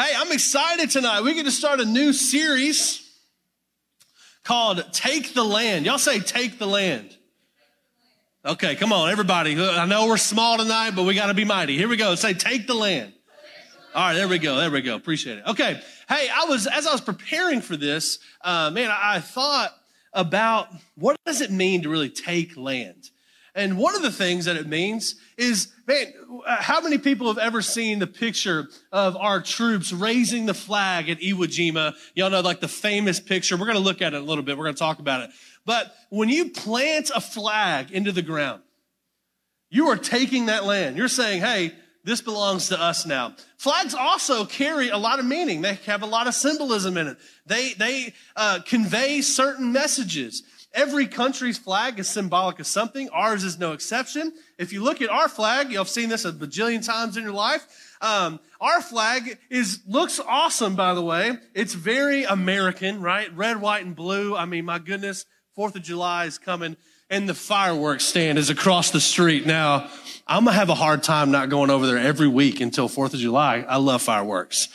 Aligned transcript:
Hey, 0.00 0.14
I'm 0.16 0.32
excited 0.32 0.88
tonight. 0.88 1.20
We 1.20 1.34
get 1.34 1.44
to 1.44 1.50
start 1.50 1.78
a 1.78 1.84
new 1.84 2.14
series 2.14 3.06
called 4.44 4.82
Take 4.94 5.34
the 5.34 5.44
Land. 5.44 5.84
Y'all 5.84 5.98
say, 5.98 6.20
Take 6.20 6.58
the 6.58 6.64
Land. 6.64 7.14
Okay, 8.42 8.76
come 8.76 8.94
on, 8.94 9.10
everybody. 9.10 9.62
I 9.62 9.84
know 9.84 10.06
we're 10.06 10.16
small 10.16 10.56
tonight, 10.56 10.92
but 10.92 11.02
we 11.02 11.14
got 11.14 11.26
to 11.26 11.34
be 11.34 11.44
mighty. 11.44 11.76
Here 11.76 11.86
we 11.86 11.98
go. 11.98 12.14
Say, 12.14 12.32
Take 12.32 12.66
the 12.66 12.72
Land. 12.72 13.12
All 13.94 14.06
right, 14.06 14.14
there 14.14 14.26
we 14.26 14.38
go. 14.38 14.56
There 14.56 14.70
we 14.70 14.80
go. 14.80 14.96
Appreciate 14.96 15.36
it. 15.36 15.44
Okay. 15.46 15.78
Hey, 16.08 16.30
I 16.34 16.46
was, 16.46 16.66
as 16.66 16.86
I 16.86 16.92
was 16.92 17.02
preparing 17.02 17.60
for 17.60 17.76
this, 17.76 18.20
uh, 18.40 18.70
man, 18.70 18.90
I, 18.90 19.16
I 19.16 19.20
thought 19.20 19.76
about 20.14 20.68
what 20.94 21.18
does 21.26 21.42
it 21.42 21.50
mean 21.50 21.82
to 21.82 21.90
really 21.90 22.08
take 22.08 22.56
land? 22.56 23.10
And 23.54 23.76
one 23.76 23.96
of 23.96 24.02
the 24.02 24.12
things 24.12 24.44
that 24.44 24.56
it 24.56 24.66
means 24.66 25.16
is, 25.36 25.68
man, 25.86 26.12
how 26.46 26.80
many 26.80 26.98
people 26.98 27.26
have 27.28 27.38
ever 27.38 27.62
seen 27.62 27.98
the 27.98 28.06
picture 28.06 28.68
of 28.92 29.16
our 29.16 29.40
troops 29.40 29.92
raising 29.92 30.46
the 30.46 30.54
flag 30.54 31.08
at 31.08 31.18
Iwo 31.18 31.46
Jima? 31.46 31.94
Y'all 32.14 32.30
know, 32.30 32.40
like 32.40 32.60
the 32.60 32.68
famous 32.68 33.18
picture. 33.18 33.56
We're 33.56 33.66
going 33.66 33.78
to 33.78 33.82
look 33.82 34.02
at 34.02 34.14
it 34.14 34.20
a 34.20 34.24
little 34.24 34.44
bit. 34.44 34.56
We're 34.56 34.64
going 34.64 34.76
to 34.76 34.78
talk 34.78 35.00
about 35.00 35.22
it. 35.22 35.30
But 35.66 35.94
when 36.10 36.28
you 36.28 36.50
plant 36.50 37.10
a 37.14 37.20
flag 37.20 37.90
into 37.90 38.12
the 38.12 38.22
ground, 38.22 38.62
you 39.68 39.88
are 39.88 39.96
taking 39.96 40.46
that 40.46 40.64
land. 40.64 40.96
You're 40.96 41.08
saying, 41.08 41.42
hey, 41.42 41.72
this 42.02 42.22
belongs 42.22 42.68
to 42.68 42.80
us 42.80 43.04
now. 43.04 43.34
Flags 43.58 43.94
also 43.94 44.44
carry 44.44 44.88
a 44.88 44.96
lot 44.96 45.18
of 45.18 45.26
meaning. 45.26 45.60
They 45.60 45.74
have 45.86 46.02
a 46.02 46.06
lot 46.06 46.26
of 46.26 46.34
symbolism 46.34 46.96
in 46.96 47.08
it. 47.08 47.18
They, 47.46 47.74
they 47.74 48.14
uh, 48.36 48.60
convey 48.64 49.20
certain 49.20 49.72
messages. 49.72 50.42
Every 50.72 51.06
country's 51.06 51.58
flag 51.58 51.98
is 51.98 52.08
symbolic 52.08 52.60
of 52.60 52.66
something. 52.66 53.08
Ours 53.10 53.42
is 53.42 53.58
no 53.58 53.72
exception. 53.72 54.32
If 54.56 54.72
you 54.72 54.84
look 54.84 55.02
at 55.02 55.10
our 55.10 55.28
flag, 55.28 55.72
you've 55.72 55.88
seen 55.88 56.08
this 56.08 56.24
a 56.24 56.32
bajillion 56.32 56.84
times 56.84 57.16
in 57.16 57.24
your 57.24 57.32
life. 57.32 57.66
Um, 58.00 58.38
our 58.60 58.80
flag 58.80 59.38
is 59.50 59.80
looks 59.86 60.20
awesome, 60.20 60.76
by 60.76 60.94
the 60.94 61.02
way. 61.02 61.38
It's 61.54 61.74
very 61.74 62.22
American, 62.22 63.00
right? 63.00 63.34
Red, 63.36 63.60
white, 63.60 63.84
and 63.84 63.96
blue. 63.96 64.36
I 64.36 64.44
mean, 64.44 64.64
my 64.64 64.78
goodness, 64.78 65.24
Fourth 65.56 65.74
of 65.74 65.82
July 65.82 66.26
is 66.26 66.38
coming, 66.38 66.76
and 67.10 67.28
the 67.28 67.34
fireworks 67.34 68.04
stand 68.04 68.38
is 68.38 68.48
across 68.48 68.92
the 68.92 69.00
street. 69.00 69.46
Now, 69.46 69.90
I'm 70.26 70.44
gonna 70.44 70.56
have 70.56 70.68
a 70.68 70.74
hard 70.76 71.02
time 71.02 71.32
not 71.32 71.50
going 71.50 71.70
over 71.70 71.86
there 71.86 71.98
every 71.98 72.28
week 72.28 72.60
until 72.60 72.88
Fourth 72.88 73.12
of 73.12 73.20
July. 73.20 73.64
I 73.68 73.78
love 73.78 74.02
fireworks. 74.02 74.68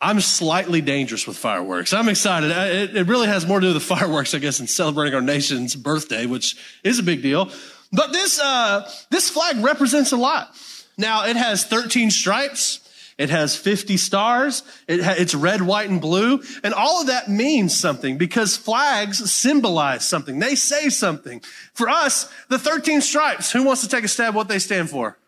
I'm 0.00 0.20
slightly 0.20 0.80
dangerous 0.80 1.26
with 1.26 1.36
fireworks. 1.36 1.92
I'm 1.92 2.08
excited. 2.08 2.50
It, 2.50 2.96
it, 2.96 3.06
really 3.06 3.26
has 3.26 3.46
more 3.46 3.60
to 3.60 3.66
do 3.68 3.74
with 3.74 3.82
fireworks, 3.98 4.34
I 4.34 4.38
guess, 4.38 4.58
in 4.58 4.66
celebrating 4.66 5.14
our 5.14 5.20
nation's 5.20 5.76
birthday, 5.76 6.26
which 6.26 6.56
is 6.82 6.98
a 6.98 7.02
big 7.02 7.22
deal. 7.22 7.50
But 7.92 8.12
this, 8.12 8.40
uh, 8.40 8.90
this 9.10 9.28
flag 9.28 9.62
represents 9.62 10.12
a 10.12 10.16
lot. 10.16 10.56
Now, 10.96 11.26
it 11.26 11.36
has 11.36 11.64
13 11.64 12.10
stripes. 12.10 12.80
It 13.18 13.28
has 13.28 13.54
50 13.54 13.98
stars. 13.98 14.62
It 14.88 15.02
ha- 15.02 15.16
it's 15.18 15.34
red, 15.34 15.60
white, 15.60 15.90
and 15.90 16.00
blue. 16.00 16.42
And 16.64 16.72
all 16.72 17.02
of 17.02 17.08
that 17.08 17.28
means 17.28 17.78
something 17.78 18.16
because 18.16 18.56
flags 18.56 19.30
symbolize 19.30 20.06
something. 20.06 20.38
They 20.38 20.54
say 20.54 20.88
something. 20.88 21.42
For 21.74 21.90
us, 21.90 22.32
the 22.48 22.58
13 22.58 23.02
stripes, 23.02 23.52
who 23.52 23.64
wants 23.64 23.82
to 23.82 23.88
take 23.88 24.04
a 24.04 24.08
stab 24.08 24.34
what 24.34 24.48
they 24.48 24.58
stand 24.58 24.88
for? 24.88 25.18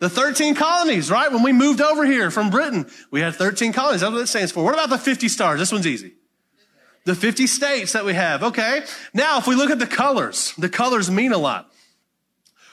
The 0.00 0.08
13 0.08 0.54
colonies, 0.54 1.10
right? 1.10 1.30
When 1.30 1.42
we 1.42 1.52
moved 1.52 1.82
over 1.82 2.06
here 2.06 2.30
from 2.30 2.48
Britain, 2.48 2.90
we 3.10 3.20
had 3.20 3.34
13 3.34 3.74
colonies. 3.74 4.00
That's 4.00 4.12
what 4.12 4.22
it 4.22 4.28
stands 4.28 4.50
for. 4.50 4.64
What 4.64 4.72
about 4.72 4.88
the 4.88 4.98
50 4.98 5.28
stars? 5.28 5.60
This 5.60 5.70
one's 5.70 5.86
easy. 5.86 6.14
The 7.04 7.14
50 7.14 7.46
states 7.46 7.92
that 7.92 8.06
we 8.06 8.14
have. 8.14 8.42
Okay. 8.42 8.82
Now, 9.12 9.38
if 9.38 9.46
we 9.46 9.54
look 9.54 9.70
at 9.70 9.78
the 9.78 9.86
colors, 9.86 10.54
the 10.56 10.70
colors 10.70 11.10
mean 11.10 11.32
a 11.32 11.38
lot. 11.38 11.70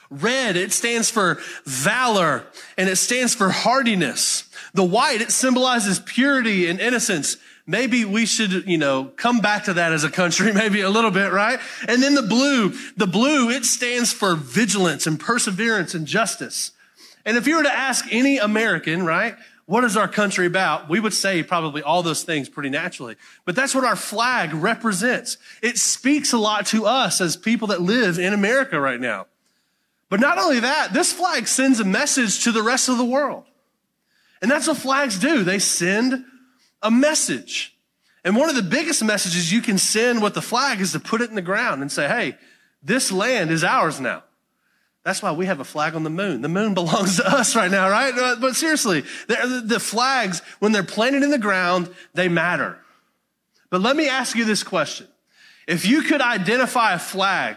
Red, 0.10 0.56
it 0.56 0.72
stands 0.72 1.10
for 1.10 1.38
valor 1.66 2.46
and 2.78 2.90
it 2.90 2.96
stands 2.96 3.36
for 3.36 3.50
hardiness. 3.50 4.50
The 4.74 4.86
white, 4.86 5.20
it 5.20 5.32
symbolizes 5.32 6.00
purity 6.00 6.70
and 6.70 6.80
innocence. 6.80 7.36
Maybe 7.66 8.06
we 8.06 8.26
should, 8.26 8.70
you 8.70 8.78
know, 8.78 9.12
come 9.18 9.42
back 9.42 9.66
to 9.66 9.74
that 9.74 9.92
as 9.92 10.06
a 10.06 10.10
country, 10.10 10.54
maybe 10.54 10.80
a 10.80 10.90
little 10.90 11.12
bit, 11.12 11.34
right? 11.34 11.60
And 11.90 12.02
then 12.02 12.16
the 12.16 12.22
blue, 12.22 12.74
the 12.96 13.08
blue, 13.08 13.50
it 13.50 13.66
stands 13.66 14.14
for 14.14 14.36
vigilance 14.36 15.08
and 15.08 15.20
perseverance 15.20 15.94
and 15.94 16.08
justice. 16.08 16.72
And 17.28 17.36
if 17.36 17.46
you 17.46 17.58
were 17.58 17.64
to 17.64 17.78
ask 17.78 18.06
any 18.10 18.38
American, 18.38 19.06
right, 19.06 19.36
what 19.66 19.84
is 19.84 19.98
our 19.98 20.08
country 20.08 20.46
about? 20.46 20.88
We 20.88 21.02
would 21.02 21.14
say 21.14 21.44
probably 21.44 21.82
all 21.82 22.02
those 22.02 22.24
things 22.24 22.48
pretty 22.48 22.70
naturally. 22.70 23.18
But 23.44 23.54
that's 23.54 23.76
what 23.76 23.84
our 23.84 23.98
flag 23.98 24.54
represents. 24.54 25.38
It 25.62 25.78
speaks 25.78 26.32
a 26.32 26.38
lot 26.38 26.68
to 26.68 26.86
us 26.86 27.20
as 27.20 27.36
people 27.36 27.68
that 27.68 27.82
live 27.82 28.18
in 28.18 28.34
America 28.34 28.80
right 28.80 29.00
now. 29.00 29.28
But 30.10 30.22
not 30.22 30.38
only 30.38 30.62
that, 30.62 30.94
this 30.94 31.12
flag 31.12 31.50
sends 31.50 31.82
a 31.82 31.84
message 31.84 32.46
to 32.46 32.54
the 32.54 32.64
rest 32.64 32.88
of 32.88 32.98
the 32.98 33.04
world. 33.04 33.44
And 34.42 34.50
that's 34.50 34.68
what 34.68 34.78
flags 34.78 35.20
do. 35.20 35.44
They 35.44 35.60
send 35.60 36.24
a 36.82 36.90
message. 36.90 37.76
And 38.24 38.38
one 38.38 38.48
of 38.50 38.56
the 38.56 38.64
biggest 38.64 39.04
messages 39.04 39.52
you 39.52 39.62
can 39.62 39.78
send 39.78 40.24
with 40.24 40.34
the 40.34 40.42
flag 40.42 40.80
is 40.80 40.94
to 40.94 41.00
put 41.02 41.20
it 41.20 41.30
in 41.30 41.36
the 41.36 41.42
ground 41.42 41.82
and 41.82 41.92
say, 41.92 42.08
hey, 42.08 42.38
this 42.82 43.12
land 43.12 43.52
is 43.52 43.66
ours 43.66 44.00
now. 44.00 44.24
That's 45.08 45.22
why 45.22 45.32
we 45.32 45.46
have 45.46 45.62
a 45.62 45.64
flag 45.64 45.96
on 45.96 46.04
the 46.04 46.10
moon. 46.10 46.42
The 46.42 46.50
moon 46.50 46.74
belongs 46.74 47.16
to 47.16 47.26
us 47.26 47.56
right 47.56 47.72
now, 47.72 47.90
right? 47.90 48.14
But 48.42 48.58
seriously, 48.58 49.06
the 49.30 49.80
flags, 49.80 50.42
when 50.60 50.74
they're 50.74 50.84
planted 50.84 51.24
in 51.24 51.32
the 51.32 51.38
ground, 51.38 51.90
they 52.14 52.28
matter. 52.28 52.78
But 53.70 53.80
let 53.80 53.96
me 53.96 54.10
ask 54.10 54.36
you 54.36 54.44
this 54.44 54.64
question. 54.64 55.08
If 55.66 55.86
you 55.86 56.02
could 56.02 56.20
identify 56.20 56.94
a 56.94 57.00
flag 57.00 57.56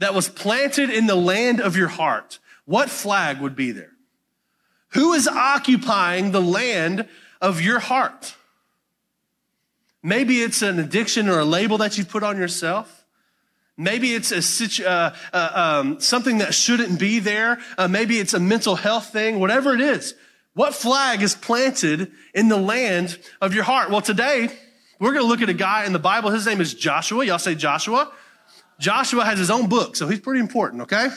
that 0.00 0.14
was 0.14 0.28
planted 0.28 0.90
in 0.90 1.06
the 1.06 1.14
land 1.14 1.60
of 1.60 1.76
your 1.76 1.86
heart, 1.86 2.40
what 2.64 2.90
flag 2.90 3.40
would 3.40 3.54
be 3.54 3.70
there? 3.70 3.92
Who 4.88 5.12
is 5.12 5.28
occupying 5.28 6.32
the 6.32 6.42
land 6.42 7.08
of 7.40 7.60
your 7.60 7.78
heart? 7.78 8.34
Maybe 10.02 10.42
it's 10.42 10.60
an 10.60 10.80
addiction 10.80 11.28
or 11.28 11.38
a 11.38 11.44
label 11.44 11.78
that 11.78 11.96
you 11.96 12.04
put 12.04 12.24
on 12.24 12.36
yourself. 12.36 12.99
Maybe 13.80 14.14
it's 14.14 14.30
a 14.30 14.42
situ- 14.42 14.84
uh, 14.84 15.14
uh, 15.32 15.80
um, 15.80 16.00
something 16.00 16.38
that 16.38 16.52
shouldn't 16.52 17.00
be 17.00 17.18
there. 17.18 17.58
Uh, 17.78 17.88
maybe 17.88 18.18
it's 18.18 18.34
a 18.34 18.38
mental 18.38 18.76
health 18.76 19.10
thing, 19.10 19.40
whatever 19.40 19.72
it 19.72 19.80
is. 19.80 20.14
What 20.52 20.74
flag 20.74 21.22
is 21.22 21.34
planted 21.34 22.12
in 22.34 22.50
the 22.50 22.58
land 22.58 23.18
of 23.40 23.54
your 23.54 23.64
heart? 23.64 23.88
Well, 23.88 24.02
today 24.02 24.50
we're 24.98 25.14
going 25.14 25.24
to 25.24 25.28
look 25.28 25.40
at 25.40 25.48
a 25.48 25.54
guy 25.54 25.86
in 25.86 25.94
the 25.94 25.98
Bible. 25.98 26.28
His 26.28 26.44
name 26.44 26.60
is 26.60 26.74
Joshua. 26.74 27.24
Y'all 27.24 27.38
say 27.38 27.54
Joshua. 27.54 28.12
Joshua 28.78 29.24
has 29.24 29.38
his 29.38 29.50
own 29.50 29.66
book, 29.70 29.96
so 29.96 30.08
he's 30.08 30.20
pretty 30.20 30.40
important, 30.40 30.82
okay? 30.82 31.08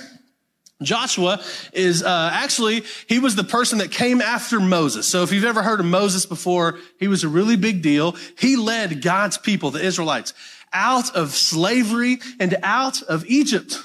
Joshua 0.81 1.41
is 1.73 2.01
uh, 2.01 2.29
actually 2.33 2.83
he 3.07 3.19
was 3.19 3.35
the 3.35 3.43
person 3.43 3.79
that 3.79 3.91
came 3.91 4.21
after 4.21 4.61
Moses. 4.61 5.07
So 5.07 5.23
if 5.23 5.33
you've 5.33 5.43
ever 5.43 5.63
heard 5.63 5.81
of 5.81 5.85
Moses 5.85 6.25
before, 6.25 6.79
he 6.97 7.09
was 7.09 7.25
a 7.25 7.29
really 7.29 7.57
big 7.57 7.81
deal. 7.81 8.15
He 8.37 8.55
led 8.55 9.01
God's 9.01 9.37
people, 9.37 9.71
the 9.71 9.83
Israelites, 9.83 10.33
out 10.73 11.15
of 11.15 11.31
slavery 11.31 12.19
and 12.39 12.57
out 12.63 13.01
of 13.03 13.25
Egypt. 13.25 13.77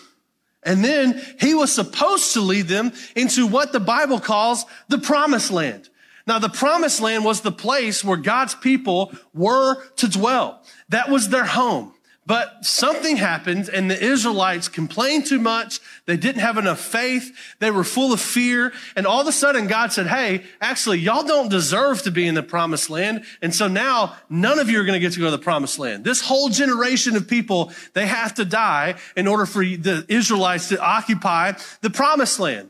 And 0.62 0.84
then 0.84 1.22
he 1.40 1.54
was 1.54 1.72
supposed 1.72 2.32
to 2.32 2.40
lead 2.40 2.68
them 2.68 2.92
into 3.14 3.46
what 3.46 3.72
the 3.72 3.80
Bible 3.80 4.20
calls 4.20 4.64
the 4.88 4.98
promised 4.98 5.50
land. 5.50 5.88
Now, 6.26 6.38
the 6.38 6.50
promised 6.50 7.00
land 7.00 7.24
was 7.24 7.40
the 7.40 7.52
place 7.52 8.04
where 8.04 8.18
God's 8.18 8.54
people 8.54 9.12
were 9.32 9.82
to 9.96 10.08
dwell. 10.08 10.62
That 10.90 11.08
was 11.08 11.30
their 11.30 11.46
home. 11.46 11.94
But 12.28 12.62
something 12.62 13.16
happened 13.16 13.70
and 13.70 13.90
the 13.90 13.98
Israelites 13.98 14.68
complained 14.68 15.24
too 15.24 15.38
much. 15.38 15.80
They 16.04 16.18
didn't 16.18 16.42
have 16.42 16.58
enough 16.58 16.78
faith. 16.78 17.34
They 17.58 17.70
were 17.70 17.84
full 17.84 18.12
of 18.12 18.20
fear. 18.20 18.74
And 18.94 19.06
all 19.06 19.22
of 19.22 19.26
a 19.26 19.32
sudden 19.32 19.66
God 19.66 19.94
said, 19.94 20.06
Hey, 20.06 20.44
actually, 20.60 20.98
y'all 20.98 21.26
don't 21.26 21.48
deserve 21.48 22.02
to 22.02 22.10
be 22.10 22.26
in 22.26 22.34
the 22.34 22.42
promised 22.42 22.90
land. 22.90 23.24
And 23.40 23.54
so 23.54 23.66
now 23.66 24.14
none 24.28 24.58
of 24.58 24.68
you 24.68 24.78
are 24.78 24.84
going 24.84 25.00
to 25.00 25.00
get 25.00 25.14
to 25.14 25.20
go 25.20 25.24
to 25.24 25.30
the 25.30 25.38
promised 25.38 25.78
land. 25.78 26.04
This 26.04 26.20
whole 26.20 26.50
generation 26.50 27.16
of 27.16 27.26
people, 27.26 27.72
they 27.94 28.06
have 28.06 28.34
to 28.34 28.44
die 28.44 28.96
in 29.16 29.26
order 29.26 29.46
for 29.46 29.64
the 29.64 30.04
Israelites 30.10 30.68
to 30.68 30.78
occupy 30.78 31.54
the 31.80 31.88
promised 31.88 32.38
land. 32.38 32.68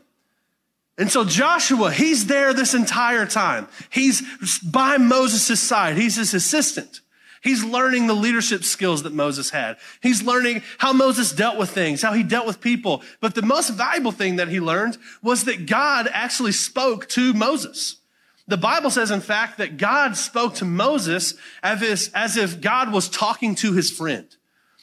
And 0.97 1.11
so 1.11 1.25
Joshua, 1.25 1.91
he's 1.91 2.27
there 2.27 2.53
this 2.53 2.73
entire 2.73 3.25
time. 3.25 3.67
He's 3.89 4.21
by 4.59 4.95
Moses' 4.95 5.59
side. 5.59 5.97
He's 5.97 6.15
his 6.15 6.33
assistant. 6.33 7.01
He's 7.41 7.63
learning 7.63 8.07
the 8.07 8.13
leadership 8.13 8.63
skills 8.63 9.03
that 9.03 9.13
Moses 9.13 9.49
had. 9.49 9.77
He's 10.01 10.21
learning 10.21 10.61
how 10.77 10.91
Moses 10.93 11.31
dealt 11.31 11.57
with 11.57 11.69
things, 11.69 12.01
how 12.01 12.13
he 12.13 12.23
dealt 12.23 12.47
with 12.47 12.59
people. 12.59 13.01
But 13.21 13.35
the 13.35 13.41
most 13.41 13.69
valuable 13.69 14.11
thing 14.11 14.35
that 14.37 14.49
he 14.49 14.59
learned 14.59 14.97
was 15.23 15.45
that 15.45 15.65
God 15.65 16.09
actually 16.11 16.51
spoke 16.51 17.07
to 17.09 17.33
Moses. 17.33 17.97
The 18.47 18.57
Bible 18.57 18.89
says, 18.89 19.11
in 19.11 19.21
fact, 19.21 19.59
that 19.59 19.77
God 19.77 20.17
spoke 20.17 20.55
to 20.55 20.65
Moses 20.65 21.35
as 21.61 22.35
if, 22.35 22.61
God 22.61 22.91
was 22.91 23.07
talking 23.07 23.55
to 23.55 23.73
his 23.73 23.91
friend. 23.91 24.27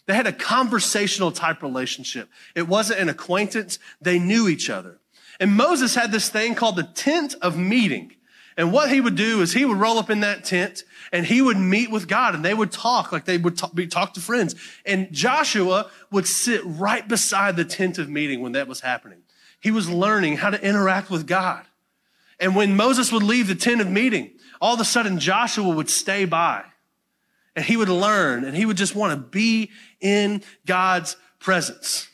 They 0.06 0.14
had 0.14 0.28
a 0.28 0.32
conversational 0.32 1.32
type 1.32 1.62
relationship. 1.62 2.28
It 2.54 2.68
wasn't 2.68 3.00
an 3.00 3.08
acquaintance. 3.08 3.80
They 4.00 4.20
knew 4.20 4.48
each 4.48 4.70
other. 4.70 5.00
And 5.40 5.56
Moses 5.56 5.96
had 5.96 6.12
this 6.12 6.28
thing 6.28 6.54
called 6.54 6.76
the 6.76 6.84
tent 6.84 7.34
of 7.42 7.58
meeting. 7.58 8.12
And 8.56 8.72
what 8.72 8.90
he 8.90 9.00
would 9.00 9.16
do 9.16 9.42
is 9.42 9.52
he 9.52 9.64
would 9.64 9.76
roll 9.76 9.98
up 9.98 10.10
in 10.10 10.20
that 10.20 10.44
tent 10.44 10.84
and 11.12 11.26
he 11.26 11.40
would 11.40 11.56
meet 11.56 11.90
with 11.90 12.08
God 12.08 12.34
and 12.34 12.44
they 12.44 12.54
would 12.54 12.72
talk 12.72 13.12
like 13.12 13.24
they 13.24 13.38
would 13.38 13.56
talk, 13.56 13.74
be, 13.74 13.86
talk 13.86 14.14
to 14.14 14.20
friends. 14.20 14.54
And 14.84 15.12
Joshua 15.12 15.90
would 16.10 16.26
sit 16.26 16.62
right 16.64 17.06
beside 17.06 17.56
the 17.56 17.64
tent 17.64 17.98
of 17.98 18.08
meeting 18.08 18.40
when 18.40 18.52
that 18.52 18.68
was 18.68 18.80
happening. 18.80 19.22
He 19.60 19.70
was 19.70 19.88
learning 19.88 20.36
how 20.38 20.50
to 20.50 20.62
interact 20.62 21.10
with 21.10 21.26
God. 21.26 21.64
And 22.38 22.54
when 22.54 22.76
Moses 22.76 23.12
would 23.12 23.22
leave 23.22 23.48
the 23.48 23.54
tent 23.54 23.80
of 23.80 23.90
meeting, 23.90 24.30
all 24.60 24.74
of 24.74 24.80
a 24.80 24.84
sudden 24.84 25.18
Joshua 25.18 25.68
would 25.68 25.88
stay 25.88 26.24
by 26.24 26.64
and 27.54 27.64
he 27.64 27.76
would 27.76 27.88
learn 27.88 28.44
and 28.44 28.56
he 28.56 28.66
would 28.66 28.76
just 28.76 28.94
want 28.94 29.12
to 29.12 29.16
be 29.16 29.70
in 30.00 30.42
God's 30.66 31.16
presence. 31.38 32.08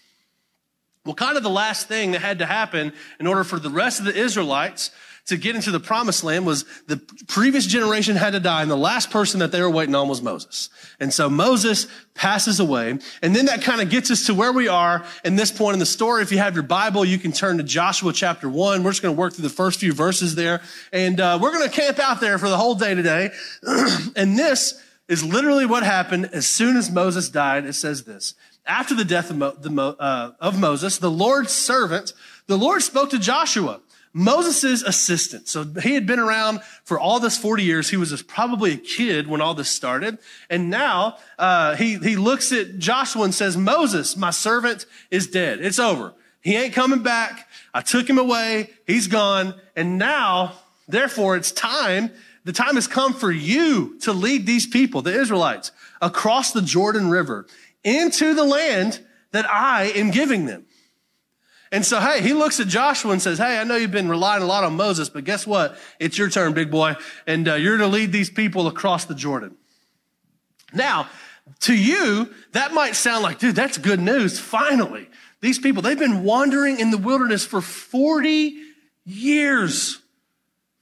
Well, 1.05 1.15
kind 1.17 1.37
of 1.37 1.43
the 1.43 1.51
last 1.51 1.89
thing 1.89 2.13
that 2.13 2.21
had 2.21 2.39
to 2.39 2.47
happen 2.47 2.93
in 3.19 3.27
order 3.27 3.43
for 3.43 3.59
the 3.59 3.71
rest 3.71 3.99
of 3.99 4.07
the 4.07 4.17
Israelites 4.17 4.93
to 5.27 5.37
get 5.37 5.55
into 5.55 5.71
the 5.71 5.79
promised 5.79 6.25
land 6.25 6.45
was 6.45 6.65
the 6.89 6.97
previous 7.29 7.65
generation 7.67 8.17
had 8.17 8.33
to 8.33 8.41
die 8.41 8.63
and 8.63 8.71
the 8.71 8.77
last 8.77 9.11
person 9.11 9.39
that 9.39 9.53
they 9.53 9.61
were 9.61 9.71
waiting 9.71 9.95
on 9.95 10.09
was 10.09 10.21
Moses. 10.21 10.69
And 10.99 11.15
so 11.15 11.31
Moses 11.31 11.87
passes 12.15 12.59
away. 12.59 12.99
And 13.23 13.35
then 13.35 13.47
that 13.47 13.63
kind 13.63 13.81
of 13.81 13.89
gets 13.89 14.11
us 14.11 14.27
to 14.27 14.35
where 14.35 14.53
we 14.53 14.67
are 14.67 15.05
in 15.25 15.37
this 15.37 15.53
point 15.53 15.75
in 15.75 15.79
the 15.79 15.87
story. 15.87 16.23
If 16.23 16.33
you 16.33 16.39
have 16.39 16.55
your 16.55 16.65
Bible, 16.65 17.05
you 17.05 17.19
can 17.19 17.31
turn 17.31 17.59
to 17.59 17.63
Joshua 17.63 18.13
chapter 18.13 18.49
one. 18.49 18.83
We're 18.83 18.91
just 18.91 19.03
going 19.03 19.15
to 19.15 19.19
work 19.19 19.35
through 19.35 19.45
the 19.45 19.55
first 19.55 19.79
few 19.79 19.93
verses 19.93 20.35
there 20.35 20.61
and 20.93 21.21
uh, 21.21 21.39
we're 21.41 21.53
going 21.53 21.69
to 21.69 21.75
camp 21.75 22.01
out 22.01 22.21
there 22.21 22.37
for 22.39 22.49
the 22.49 22.57
whole 22.57 22.75
day 22.75 22.95
today. 22.95 23.31
and 24.17 24.37
this 24.37 24.83
is 25.07 25.25
literally 25.25 25.67
what 25.67 25.85
happened 25.85 26.31
as 26.33 26.49
soon 26.49 26.77
as 26.77 26.91
Moses 26.91 27.29
died. 27.29 27.65
It 27.65 27.75
says 27.75 28.05
this. 28.05 28.35
After 28.67 28.95
the 28.95 29.05
death 29.05 29.31
of, 29.31 29.37
Mo, 29.37 29.53
the, 29.53 29.97
uh, 29.99 30.33
of 30.41 30.59
Moses, 30.59 30.99
the 30.99 31.11
Lord's 31.11 31.53
servant, 31.53 32.13
the 32.47 32.57
Lord 32.57 32.83
spoke 32.83 33.11
to 33.11 33.19
Joshua 33.19 33.81
Moses' 34.15 34.83
assistant. 34.83 35.49
So 35.49 35.65
he 35.65 35.95
had 35.95 36.07
been 36.07 36.19
around 36.19 36.61
for 36.85 36.99
all 36.99 37.19
this 37.19 37.39
40 37.39 37.63
years. 37.63 37.89
He 37.89 37.97
was 37.97 38.23
probably 38.23 38.73
a 38.75 38.77
kid 38.77 39.27
when 39.27 39.41
all 39.41 39.55
this 39.55 39.71
started. 39.71 40.19
And 40.51 40.69
now 40.69 41.17
uh, 41.39 41.77
he, 41.77 41.97
he 41.97 42.17
looks 42.17 42.53
at 42.53 42.79
Joshua 42.79 43.25
and 43.25 43.35
says, 43.35 43.57
Moses, 43.57 44.17
my 44.17 44.31
servant 44.31 44.85
is 45.11 45.27
dead. 45.27 45.61
It's 45.61 45.79
over. 45.79 46.13
He 46.43 46.57
ain't 46.57 46.75
coming 46.75 47.03
back. 47.03 47.49
I 47.73 47.81
took 47.81 48.09
him 48.09 48.19
away. 48.19 48.71
He's 48.87 49.07
gone. 49.07 49.55
And 49.77 49.97
now, 49.97 50.55
therefore, 50.89 51.37
it's 51.37 51.53
time. 51.53 52.11
The 52.45 52.53
time 52.53 52.75
has 52.75 52.89
come 52.89 53.15
for 53.15 53.31
you 53.31 53.99
to 54.01 54.13
lead 54.13 54.45
these 54.45 54.67
people, 54.67 55.01
the 55.01 55.19
Israelites, 55.19 55.71
across 56.03 56.53
the 56.53 56.63
Jordan 56.63 57.09
River 57.09 57.47
into 57.85 58.35
the 58.35 58.45
land 58.45 59.01
that 59.31 59.49
I 59.49 59.85
am 59.85 60.11
giving 60.11 60.47
them. 60.47 60.67
And 61.73 61.87
so, 61.87 62.01
hey, 62.01 62.21
he 62.21 62.35
looks 62.35 62.61
at 62.61 62.69
Joshua 62.69 63.13
and 63.13 63.23
says, 63.23 63.39
Hey, 63.39 63.59
I 63.59 63.65
know 63.65 63.77
you've 63.77 63.91
been 63.91 64.11
relying 64.11 64.43
a 64.43 64.47
lot 64.47 64.63
on 64.63 64.77
Moses, 64.77 65.09
but 65.09 65.25
guess 65.25 65.47
what? 65.47 65.79
It's 65.99 66.19
your 66.19 66.29
turn, 66.29 66.53
big 66.53 66.71
boy. 66.71 66.97
And 67.27 67.49
uh, 67.49 67.55
you're 67.55 67.79
to 67.79 67.87
lead 67.87 68.13
these 68.13 68.29
people 68.29 68.67
across 68.67 69.07
the 69.07 69.15
Jordan. 69.15 69.57
Now, 70.75 71.09
to 71.61 71.75
you, 71.75 72.33
that 72.53 72.75
might 72.75 72.95
sound 72.95 73.23
like, 73.23 73.39
dude, 73.39 73.57
that's 73.57 73.79
good 73.79 74.01
news. 74.01 74.39
Finally, 74.39 75.09
these 75.41 75.59
people, 75.59 75.81
they've 75.81 75.99
been 75.99 76.23
wandering 76.23 76.79
in 76.79 76.91
the 76.91 76.99
wilderness 76.99 77.45
for 77.45 77.63
40 77.63 78.55
years. 79.07 79.99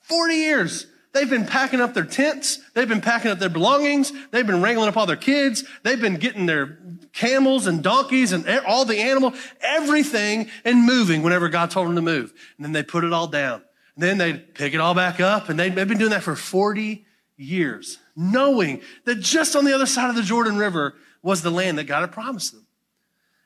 40 0.02 0.34
years. 0.34 0.86
They've 1.12 1.28
been 1.28 1.46
packing 1.46 1.80
up 1.80 1.92
their 1.92 2.04
tents. 2.04 2.60
They've 2.74 2.88
been 2.88 3.00
packing 3.00 3.32
up 3.32 3.40
their 3.40 3.48
belongings. 3.48 4.12
They've 4.30 4.46
been 4.46 4.62
wrangling 4.62 4.88
up 4.88 4.96
all 4.96 5.06
their 5.06 5.16
kids. 5.16 5.64
They've 5.82 6.00
been 6.00 6.16
getting 6.16 6.46
their 6.46 6.78
camels 7.12 7.66
and 7.66 7.82
donkeys 7.82 8.32
and 8.32 8.48
all 8.60 8.84
the 8.84 8.98
animal, 8.98 9.34
everything 9.60 10.48
and 10.64 10.84
moving 10.84 11.22
whenever 11.22 11.48
God 11.48 11.70
told 11.70 11.88
them 11.88 11.96
to 11.96 12.02
move. 12.02 12.32
And 12.56 12.64
then 12.64 12.72
they 12.72 12.84
put 12.84 13.02
it 13.02 13.12
all 13.12 13.26
down. 13.26 13.62
And 13.96 14.04
then 14.04 14.18
they 14.18 14.34
pick 14.34 14.72
it 14.72 14.80
all 14.80 14.94
back 14.94 15.18
up. 15.18 15.48
And 15.48 15.58
they've 15.58 15.74
been 15.74 15.98
doing 15.98 16.10
that 16.10 16.22
for 16.22 16.36
40 16.36 17.04
years, 17.36 17.98
knowing 18.14 18.80
that 19.04 19.16
just 19.16 19.56
on 19.56 19.64
the 19.64 19.74
other 19.74 19.86
side 19.86 20.10
of 20.10 20.16
the 20.16 20.22
Jordan 20.22 20.58
River 20.58 20.94
was 21.22 21.42
the 21.42 21.50
land 21.50 21.78
that 21.78 21.84
God 21.84 22.00
had 22.02 22.12
promised 22.12 22.52
them. 22.52 22.66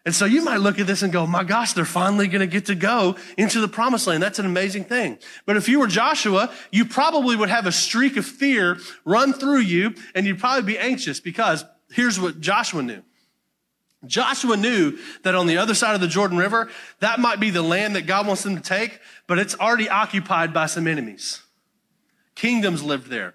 And 0.05 0.15
so 0.15 0.27
you 0.27 0.43
might 0.45 0.59
look 0.59 0.79
at 0.79 0.87
this 0.87 1.03
and 1.03 1.13
go, 1.13 1.27
my 1.27 1.45
gosh, 1.45 1.73
they're 1.73 1.87
finally 1.87 2.29
going 2.29 2.41
to 2.41 2.47
get 2.47 2.67
to 2.67 2.75
go 2.75 3.17
into 3.39 3.61
the 3.61 3.69
promised 3.69 4.07
land. 4.07 4.23
That's 4.23 4.39
an 4.39 4.45
amazing 4.45 4.85
thing. 4.85 5.19
But 5.47 5.57
if 5.57 5.67
you 5.67 5.81
were 5.81 5.87
Joshua, 5.87 6.53
you 6.71 6.85
probably 6.85 7.37
would 7.37 7.49
have 7.49 7.67
a 7.67 7.73
streak 7.73 8.19
of 8.19 8.27
fear 8.27 8.79
run 9.07 9.33
through 9.33 9.61
you 9.61 9.95
and 10.15 10.27
you'd 10.27 10.39
probably 10.39 10.75
be 10.75 10.79
anxious 10.79 11.21
because 11.21 11.65
here's 11.91 12.21
what 12.21 12.41
Joshua 12.41 12.83
knew. 12.83 13.03
Joshua 14.07 14.59
knew 14.59 14.99
that 15.23 15.35
on 15.35 15.47
the 15.47 15.57
other 15.57 15.75
side 15.75 15.95
of 15.95 16.03
the 16.03 16.07
Jordan 16.07 16.37
River, 16.37 16.69
that 17.01 17.19
might 17.19 17.41
be 17.41 17.49
the 17.49 17.63
land 17.63 17.97
that 17.97 18.07
God 18.07 18.27
wants 18.27 18.43
them 18.43 18.57
to 18.57 18.63
take, 18.63 19.01
but 19.27 19.39
it's 19.39 19.59
already 19.59 19.89
occupied 19.89 20.53
by 20.53 20.67
some 20.67 20.87
enemies. 20.87 21.41
Kingdoms 22.35 22.83
lived 22.83 23.09
there 23.09 23.35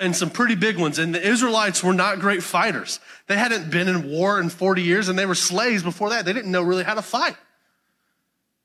and 0.00 0.14
some 0.14 0.30
pretty 0.30 0.54
big 0.54 0.78
ones. 0.78 0.98
And 0.98 1.14
the 1.14 1.26
Israelites 1.26 1.82
were 1.82 1.92
not 1.92 2.20
great 2.20 2.42
fighters. 2.42 3.00
They 3.26 3.36
hadn't 3.36 3.70
been 3.70 3.88
in 3.88 4.10
war 4.10 4.40
in 4.40 4.48
40 4.48 4.82
years 4.82 5.08
and 5.08 5.18
they 5.18 5.26
were 5.26 5.34
slaves 5.34 5.82
before 5.82 6.10
that. 6.10 6.24
They 6.24 6.32
didn't 6.32 6.52
know 6.52 6.62
really 6.62 6.84
how 6.84 6.94
to 6.94 7.02
fight. 7.02 7.36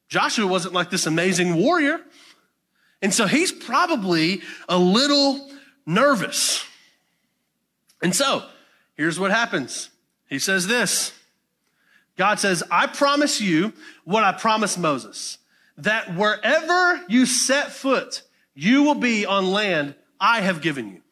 Joshua 0.09 0.45
wasn't 0.45 0.74
like 0.74 0.89
this 0.89 1.07
amazing 1.07 1.56
warrior. 1.56 2.00
And 3.01 3.13
so 3.13 3.25
he's 3.25 3.51
probably 3.51 4.41
a 4.69 4.77
little 4.77 5.50
nervous. 5.85 6.65
And 8.01 8.15
so 8.15 8.44
here's 8.95 9.19
what 9.19 9.31
happens. 9.31 9.89
He 10.27 10.39
says 10.39 10.68
this. 10.68 11.13
God 12.15 12.39
says, 12.39 12.63
I 12.69 12.88
promise 12.88 13.41
you 13.41 13.74
what 14.03 14.24
I 14.24 14.33
promised 14.33 14.77
Moses, 14.77 15.39
that 15.77 16.15
wherever 16.15 17.03
you 17.09 17.25
set 17.25 17.71
foot, 17.71 18.21
you 18.53 18.83
will 18.83 18.95
be 18.95 19.25
on 19.25 19.51
land 19.51 19.95
I 20.19 20.41
have 20.41 20.62
given 20.62 20.89
you. 20.89 21.02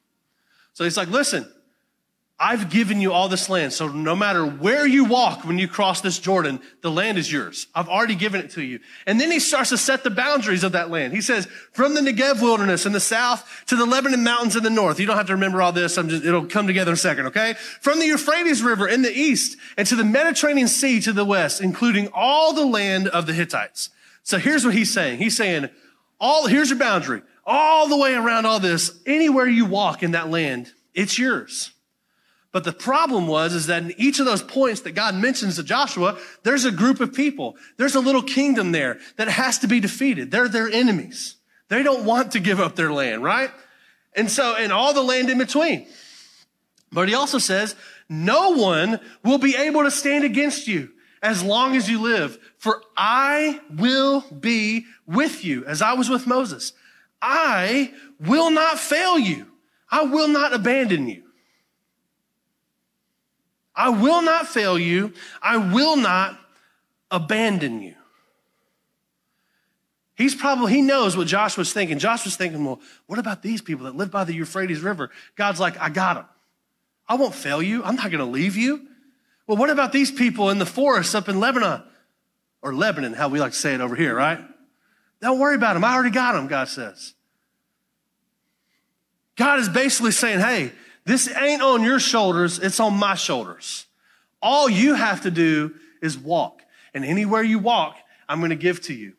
So 0.73 0.83
he's 0.83 0.97
like, 0.97 1.09
listen, 1.09 1.51
I've 2.41 2.71
given 2.71 2.99
you 2.99 3.13
all 3.13 3.29
this 3.29 3.49
land. 3.49 3.71
So 3.71 3.87
no 3.87 4.15
matter 4.15 4.43
where 4.43 4.87
you 4.87 5.05
walk 5.05 5.45
when 5.45 5.59
you 5.59 5.67
cross 5.67 6.01
this 6.01 6.17
Jordan, 6.17 6.59
the 6.81 6.89
land 6.89 7.19
is 7.19 7.31
yours. 7.31 7.67
I've 7.75 7.87
already 7.87 8.15
given 8.15 8.41
it 8.41 8.49
to 8.51 8.63
you. 8.63 8.79
And 9.05 9.21
then 9.21 9.29
he 9.29 9.39
starts 9.39 9.69
to 9.69 9.77
set 9.77 10.03
the 10.03 10.09
boundaries 10.09 10.63
of 10.63 10.71
that 10.71 10.89
land. 10.89 11.13
He 11.13 11.21
says, 11.21 11.45
from 11.71 11.93
the 11.93 12.01
Negev 12.01 12.41
wilderness 12.41 12.87
in 12.87 12.93
the 12.93 12.99
south 12.99 13.63
to 13.67 13.75
the 13.75 13.85
Lebanon 13.85 14.23
mountains 14.23 14.55
in 14.55 14.63
the 14.63 14.71
north. 14.71 14.99
You 14.99 15.05
don't 15.05 15.17
have 15.17 15.27
to 15.27 15.33
remember 15.33 15.61
all 15.61 15.71
this. 15.71 15.97
Just, 15.97 16.25
it'll 16.25 16.47
come 16.47 16.65
together 16.65 16.89
in 16.89 16.95
a 16.95 16.97
second, 16.97 17.27
okay? 17.27 17.53
From 17.79 17.99
the 17.99 18.07
Euphrates 18.07 18.63
River 18.63 18.87
in 18.87 19.03
the 19.03 19.15
east 19.15 19.55
and 19.77 19.87
to 19.87 19.95
the 19.95 20.03
Mediterranean 20.03 20.67
Sea 20.67 20.99
to 21.01 21.13
the 21.13 21.25
west, 21.25 21.61
including 21.61 22.09
all 22.11 22.53
the 22.53 22.65
land 22.65 23.07
of 23.07 23.27
the 23.27 23.33
Hittites. 23.33 23.91
So 24.23 24.39
here's 24.39 24.65
what 24.65 24.73
he's 24.73 24.91
saying. 24.91 25.19
He's 25.19 25.37
saying, 25.37 25.69
all, 26.19 26.47
here's 26.47 26.71
your 26.71 26.79
boundary 26.79 27.21
all 27.45 27.87
the 27.87 27.97
way 27.97 28.13
around 28.13 28.45
all 28.45 28.59
this, 28.59 28.99
anywhere 29.05 29.47
you 29.47 29.65
walk 29.65 30.03
in 30.03 30.11
that 30.11 30.29
land, 30.29 30.71
it's 30.93 31.17
yours. 31.17 31.71
But 32.51 32.65
the 32.65 32.73
problem 32.73 33.27
was, 33.27 33.53
is 33.53 33.67
that 33.67 33.83
in 33.83 33.93
each 33.97 34.19
of 34.19 34.25
those 34.25 34.43
points 34.43 34.81
that 34.81 34.91
God 34.91 35.15
mentions 35.15 35.55
to 35.55 35.63
Joshua, 35.63 36.17
there's 36.43 36.65
a 36.65 36.71
group 36.71 36.99
of 36.99 37.13
people. 37.13 37.55
There's 37.77 37.95
a 37.95 38.01
little 38.01 38.23
kingdom 38.23 38.73
there 38.73 38.99
that 39.15 39.29
has 39.29 39.59
to 39.59 39.67
be 39.67 39.79
defeated. 39.79 40.31
They're 40.31 40.49
their 40.49 40.69
enemies. 40.69 41.37
They 41.69 41.81
don't 41.81 42.05
want 42.05 42.33
to 42.33 42.41
give 42.41 42.59
up 42.59 42.75
their 42.75 42.91
land, 42.91 43.23
right? 43.23 43.51
And 44.13 44.29
so, 44.29 44.55
and 44.57 44.73
all 44.73 44.93
the 44.93 45.01
land 45.01 45.29
in 45.29 45.37
between. 45.37 45.87
But 46.91 47.07
he 47.07 47.15
also 47.15 47.37
says, 47.37 47.75
no 48.09 48.49
one 48.49 48.99
will 49.23 49.37
be 49.37 49.55
able 49.55 49.83
to 49.83 49.91
stand 49.91 50.25
against 50.25 50.67
you 50.67 50.89
as 51.23 51.41
long 51.41 51.77
as 51.77 51.89
you 51.89 52.01
live, 52.01 52.37
for 52.57 52.81
I 52.97 53.61
will 53.69 54.25
be 54.37 54.85
with 55.07 55.45
you, 55.45 55.63
as 55.65 55.81
I 55.81 55.93
was 55.93 56.09
with 56.09 56.27
Moses. 56.27 56.73
I 57.21 57.93
will 58.19 58.49
not 58.51 58.79
fail 58.79 59.19
you. 59.19 59.47
I 59.89 60.03
will 60.03 60.27
not 60.27 60.53
abandon 60.53 61.07
you. 61.07 61.23
I 63.75 63.89
will 63.89 64.21
not 64.21 64.47
fail 64.47 64.77
you. 64.77 65.13
I 65.41 65.57
will 65.57 65.95
not 65.95 66.39
abandon 67.09 67.81
you. 67.81 67.95
He's 70.15 70.35
probably, 70.35 70.73
he 70.73 70.81
knows 70.81 71.17
what 71.17 71.27
Joshua's 71.27 71.73
thinking. 71.73 71.97
Joshua's 71.97 72.35
thinking, 72.35 72.63
well, 72.63 72.79
what 73.07 73.17
about 73.17 73.41
these 73.41 73.61
people 73.61 73.85
that 73.85 73.95
live 73.95 74.11
by 74.11 74.23
the 74.23 74.33
Euphrates 74.33 74.81
River? 74.81 75.09
God's 75.35 75.59
like, 75.59 75.79
I 75.79 75.89
got 75.89 76.15
them. 76.15 76.25
I 77.07 77.15
won't 77.15 77.33
fail 77.33 77.61
you. 77.61 77.83
I'm 77.83 77.95
not 77.95 78.11
going 78.11 78.23
to 78.23 78.25
leave 78.25 78.55
you. 78.55 78.87
Well, 79.47 79.57
what 79.57 79.69
about 79.69 79.91
these 79.91 80.11
people 80.11 80.49
in 80.49 80.59
the 80.59 80.65
forests 80.65 81.15
up 81.15 81.27
in 81.27 81.39
Lebanon? 81.39 81.81
Or 82.61 82.73
Lebanon, 82.73 83.13
how 83.13 83.29
we 83.29 83.39
like 83.39 83.53
to 83.53 83.57
say 83.57 83.73
it 83.73 83.81
over 83.81 83.95
here, 83.95 84.15
right? 84.15 84.39
Don't 85.21 85.39
worry 85.39 85.55
about 85.55 85.73
them. 85.73 85.83
I 85.83 85.93
already 85.93 86.09
got 86.09 86.33
them, 86.33 86.47
God 86.47 86.67
says. 86.67 87.13
God 89.35 89.59
is 89.59 89.69
basically 89.69 90.11
saying, 90.11 90.39
hey, 90.39 90.71
this 91.05 91.33
ain't 91.35 91.61
on 91.61 91.83
your 91.83 91.99
shoulders, 91.99 92.59
it's 92.59 92.79
on 92.79 92.93
my 92.93 93.15
shoulders. 93.15 93.85
All 94.41 94.69
you 94.69 94.93
have 94.95 95.21
to 95.21 95.31
do 95.31 95.73
is 96.01 96.17
walk. 96.17 96.61
And 96.93 97.05
anywhere 97.05 97.43
you 97.43 97.59
walk, 97.59 97.97
I'm 98.27 98.39
going 98.39 98.49
to 98.49 98.55
give 98.55 98.81
to 98.83 98.93
you. 98.93 99.13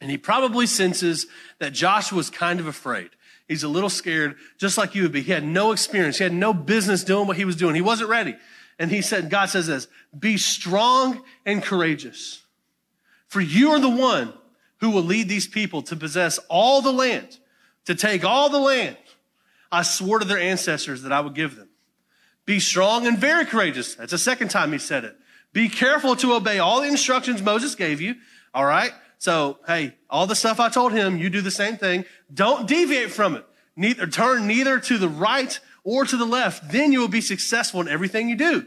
And 0.00 0.10
he 0.10 0.18
probably 0.18 0.66
senses 0.66 1.26
that 1.58 1.72
Joshua 1.72 2.16
was 2.16 2.30
kind 2.30 2.60
of 2.60 2.66
afraid. 2.66 3.10
He's 3.48 3.62
a 3.62 3.68
little 3.68 3.90
scared, 3.90 4.36
just 4.58 4.76
like 4.76 4.94
you 4.94 5.02
would 5.02 5.12
be. 5.12 5.22
He 5.22 5.32
had 5.32 5.44
no 5.44 5.72
experience. 5.72 6.18
He 6.18 6.24
had 6.24 6.32
no 6.32 6.52
business 6.52 7.04
doing 7.04 7.26
what 7.26 7.36
he 7.36 7.44
was 7.44 7.56
doing. 7.56 7.74
He 7.74 7.80
wasn't 7.80 8.10
ready. 8.10 8.34
And 8.78 8.90
he 8.90 9.02
said, 9.02 9.30
God 9.30 9.46
says 9.46 9.66
this, 9.66 9.88
be 10.18 10.36
strong 10.36 11.22
and 11.44 11.62
courageous. 11.62 12.42
For 13.28 13.40
you 13.40 13.70
are 13.70 13.80
the 13.80 13.88
one 13.88 14.32
who 14.78 14.90
will 14.90 15.02
lead 15.02 15.28
these 15.28 15.46
people 15.46 15.82
to 15.82 15.96
possess 15.96 16.38
all 16.48 16.82
the 16.82 16.92
land, 16.92 17.38
to 17.86 17.94
take 17.94 18.24
all 18.24 18.48
the 18.48 18.58
land. 18.58 18.96
I 19.72 19.82
swore 19.82 20.18
to 20.18 20.24
their 20.24 20.38
ancestors 20.38 21.02
that 21.02 21.12
I 21.12 21.20
would 21.20 21.34
give 21.34 21.56
them. 21.56 21.68
Be 22.44 22.60
strong 22.60 23.06
and 23.06 23.18
very 23.18 23.44
courageous. 23.44 23.96
That's 23.96 24.12
the 24.12 24.18
second 24.18 24.48
time 24.48 24.72
he 24.72 24.78
said 24.78 25.04
it. 25.04 25.16
Be 25.52 25.68
careful 25.68 26.14
to 26.16 26.34
obey 26.34 26.58
all 26.58 26.80
the 26.80 26.88
instructions 26.88 27.42
Moses 27.42 27.74
gave 27.74 28.00
you. 28.00 28.14
All 28.54 28.64
right. 28.64 28.92
So, 29.18 29.58
hey, 29.66 29.94
all 30.10 30.26
the 30.26 30.36
stuff 30.36 30.60
I 30.60 30.68
told 30.68 30.92
him, 30.92 31.16
you 31.16 31.30
do 31.30 31.40
the 31.40 31.50
same 31.50 31.76
thing. 31.76 32.04
Don't 32.32 32.68
deviate 32.68 33.10
from 33.10 33.36
it. 33.36 33.44
neither, 33.74 34.06
turn 34.06 34.46
neither 34.46 34.78
to 34.78 34.98
the 34.98 35.08
right 35.08 35.58
or 35.82 36.04
to 36.04 36.16
the 36.16 36.24
left. 36.24 36.70
Then 36.70 36.92
you 36.92 37.00
will 37.00 37.08
be 37.08 37.20
successful 37.20 37.80
in 37.80 37.88
everything 37.88 38.28
you 38.28 38.36
do. 38.36 38.66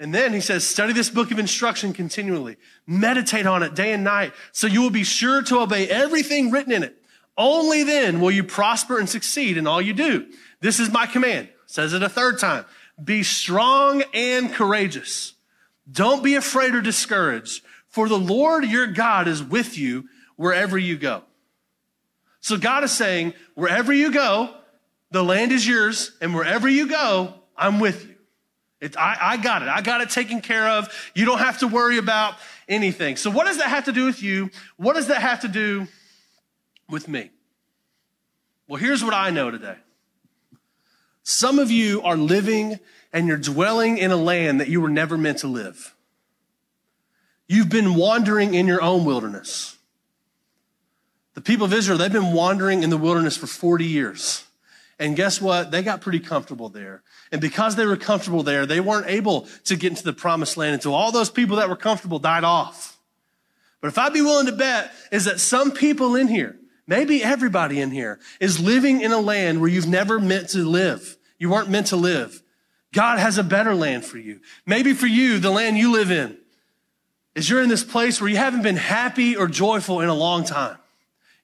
And 0.00 0.14
then 0.14 0.32
he 0.32 0.40
says, 0.40 0.66
study 0.66 0.92
this 0.92 1.08
book 1.08 1.30
of 1.30 1.38
instruction 1.38 1.92
continually. 1.92 2.56
Meditate 2.86 3.46
on 3.46 3.62
it 3.62 3.74
day 3.74 3.92
and 3.92 4.02
night 4.04 4.32
so 4.52 4.66
you 4.66 4.82
will 4.82 4.90
be 4.90 5.04
sure 5.04 5.42
to 5.42 5.60
obey 5.60 5.88
everything 5.88 6.50
written 6.50 6.72
in 6.72 6.82
it. 6.82 6.96
Only 7.36 7.82
then 7.84 8.20
will 8.20 8.30
you 8.30 8.44
prosper 8.44 8.98
and 8.98 9.08
succeed 9.08 9.56
in 9.56 9.66
all 9.66 9.80
you 9.80 9.92
do. 9.92 10.26
This 10.60 10.80
is 10.80 10.90
my 10.92 11.06
command. 11.06 11.48
Says 11.66 11.92
it 11.92 12.02
a 12.02 12.08
third 12.08 12.38
time. 12.38 12.64
Be 13.02 13.22
strong 13.22 14.02
and 14.12 14.52
courageous. 14.52 15.34
Don't 15.90 16.22
be 16.22 16.34
afraid 16.34 16.74
or 16.74 16.80
discouraged, 16.80 17.64
for 17.88 18.08
the 18.08 18.18
Lord 18.18 18.64
your 18.64 18.86
God 18.86 19.28
is 19.28 19.42
with 19.42 19.76
you 19.76 20.08
wherever 20.36 20.78
you 20.78 20.96
go. 20.96 21.22
So 22.40 22.56
God 22.56 22.84
is 22.84 22.92
saying, 22.92 23.34
wherever 23.54 23.92
you 23.92 24.12
go, 24.12 24.54
the 25.10 25.24
land 25.24 25.52
is 25.52 25.66
yours, 25.66 26.12
and 26.20 26.34
wherever 26.34 26.68
you 26.68 26.88
go, 26.88 27.34
I'm 27.56 27.80
with 27.80 28.06
you. 28.06 28.13
It, 28.84 28.98
I, 28.98 29.16
I 29.18 29.36
got 29.38 29.62
it. 29.62 29.68
I 29.68 29.80
got 29.80 30.02
it 30.02 30.10
taken 30.10 30.42
care 30.42 30.68
of. 30.68 30.92
You 31.14 31.24
don't 31.24 31.38
have 31.38 31.60
to 31.60 31.66
worry 31.66 31.96
about 31.96 32.34
anything. 32.68 33.16
So, 33.16 33.30
what 33.30 33.46
does 33.46 33.56
that 33.56 33.68
have 33.68 33.86
to 33.86 33.92
do 33.92 34.04
with 34.04 34.22
you? 34.22 34.50
What 34.76 34.92
does 34.92 35.06
that 35.06 35.22
have 35.22 35.40
to 35.40 35.48
do 35.48 35.86
with 36.90 37.08
me? 37.08 37.30
Well, 38.68 38.78
here's 38.78 39.02
what 39.02 39.14
I 39.14 39.30
know 39.30 39.50
today. 39.50 39.76
Some 41.22 41.58
of 41.58 41.70
you 41.70 42.02
are 42.02 42.18
living 42.18 42.78
and 43.10 43.26
you're 43.26 43.38
dwelling 43.38 43.96
in 43.96 44.10
a 44.10 44.16
land 44.16 44.60
that 44.60 44.68
you 44.68 44.82
were 44.82 44.90
never 44.90 45.16
meant 45.16 45.38
to 45.38 45.46
live. 45.46 45.94
You've 47.48 47.70
been 47.70 47.94
wandering 47.94 48.52
in 48.52 48.66
your 48.66 48.82
own 48.82 49.06
wilderness. 49.06 49.78
The 51.32 51.40
people 51.40 51.64
of 51.64 51.72
Israel, 51.72 51.96
they've 51.96 52.12
been 52.12 52.34
wandering 52.34 52.82
in 52.82 52.90
the 52.90 52.98
wilderness 52.98 53.34
for 53.34 53.46
40 53.46 53.86
years. 53.86 54.44
And 54.98 55.16
guess 55.16 55.40
what? 55.40 55.70
They 55.70 55.82
got 55.82 56.00
pretty 56.00 56.20
comfortable 56.20 56.68
there. 56.68 57.02
And 57.32 57.40
because 57.40 57.76
they 57.76 57.86
were 57.86 57.96
comfortable 57.96 58.42
there, 58.42 58.66
they 58.66 58.80
weren't 58.80 59.08
able 59.08 59.48
to 59.64 59.76
get 59.76 59.90
into 59.90 60.04
the 60.04 60.12
promised 60.12 60.56
land 60.56 60.74
until 60.74 60.94
all 60.94 61.10
those 61.10 61.30
people 61.30 61.56
that 61.56 61.68
were 61.68 61.76
comfortable 61.76 62.18
died 62.18 62.44
off. 62.44 62.96
But 63.80 63.88
if 63.88 63.98
I'd 63.98 64.12
be 64.12 64.22
willing 64.22 64.46
to 64.46 64.52
bet 64.52 64.92
is 65.10 65.24
that 65.24 65.40
some 65.40 65.72
people 65.72 66.14
in 66.14 66.28
here, 66.28 66.58
maybe 66.86 67.22
everybody 67.22 67.80
in 67.80 67.90
here, 67.90 68.20
is 68.40 68.60
living 68.60 69.00
in 69.00 69.12
a 69.12 69.20
land 69.20 69.60
where 69.60 69.68
you've 69.68 69.88
never 69.88 70.18
meant 70.18 70.50
to 70.50 70.58
live. 70.58 71.16
You 71.38 71.50
weren't 71.50 71.70
meant 71.70 71.88
to 71.88 71.96
live. 71.96 72.42
God 72.94 73.18
has 73.18 73.36
a 73.36 73.42
better 73.42 73.74
land 73.74 74.04
for 74.04 74.18
you. 74.18 74.40
Maybe 74.64 74.94
for 74.94 75.08
you, 75.08 75.38
the 75.38 75.50
land 75.50 75.76
you 75.76 75.92
live 75.92 76.10
in 76.10 76.38
is 77.34 77.50
you're 77.50 77.62
in 77.62 77.68
this 77.68 77.84
place 77.84 78.20
where 78.20 78.30
you 78.30 78.36
haven't 78.36 78.62
been 78.62 78.76
happy 78.76 79.36
or 79.36 79.48
joyful 79.48 80.00
in 80.00 80.08
a 80.08 80.14
long 80.14 80.44
time. 80.44 80.78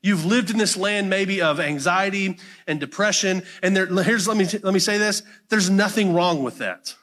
You've 0.02 0.24
lived 0.24 0.50
in 0.50 0.56
this 0.56 0.76
land 0.76 1.10
maybe 1.10 1.42
of 1.42 1.60
anxiety 1.60 2.38
and 2.66 2.80
depression. 2.80 3.42
And 3.62 3.76
there, 3.76 3.86
here's, 4.02 4.26
let 4.26 4.36
me, 4.36 4.46
let 4.62 4.72
me 4.72 4.80
say 4.80 4.96
this. 4.96 5.22
There's 5.48 5.68
nothing 5.68 6.14
wrong 6.14 6.42
with 6.42 6.58
that. 6.58 6.94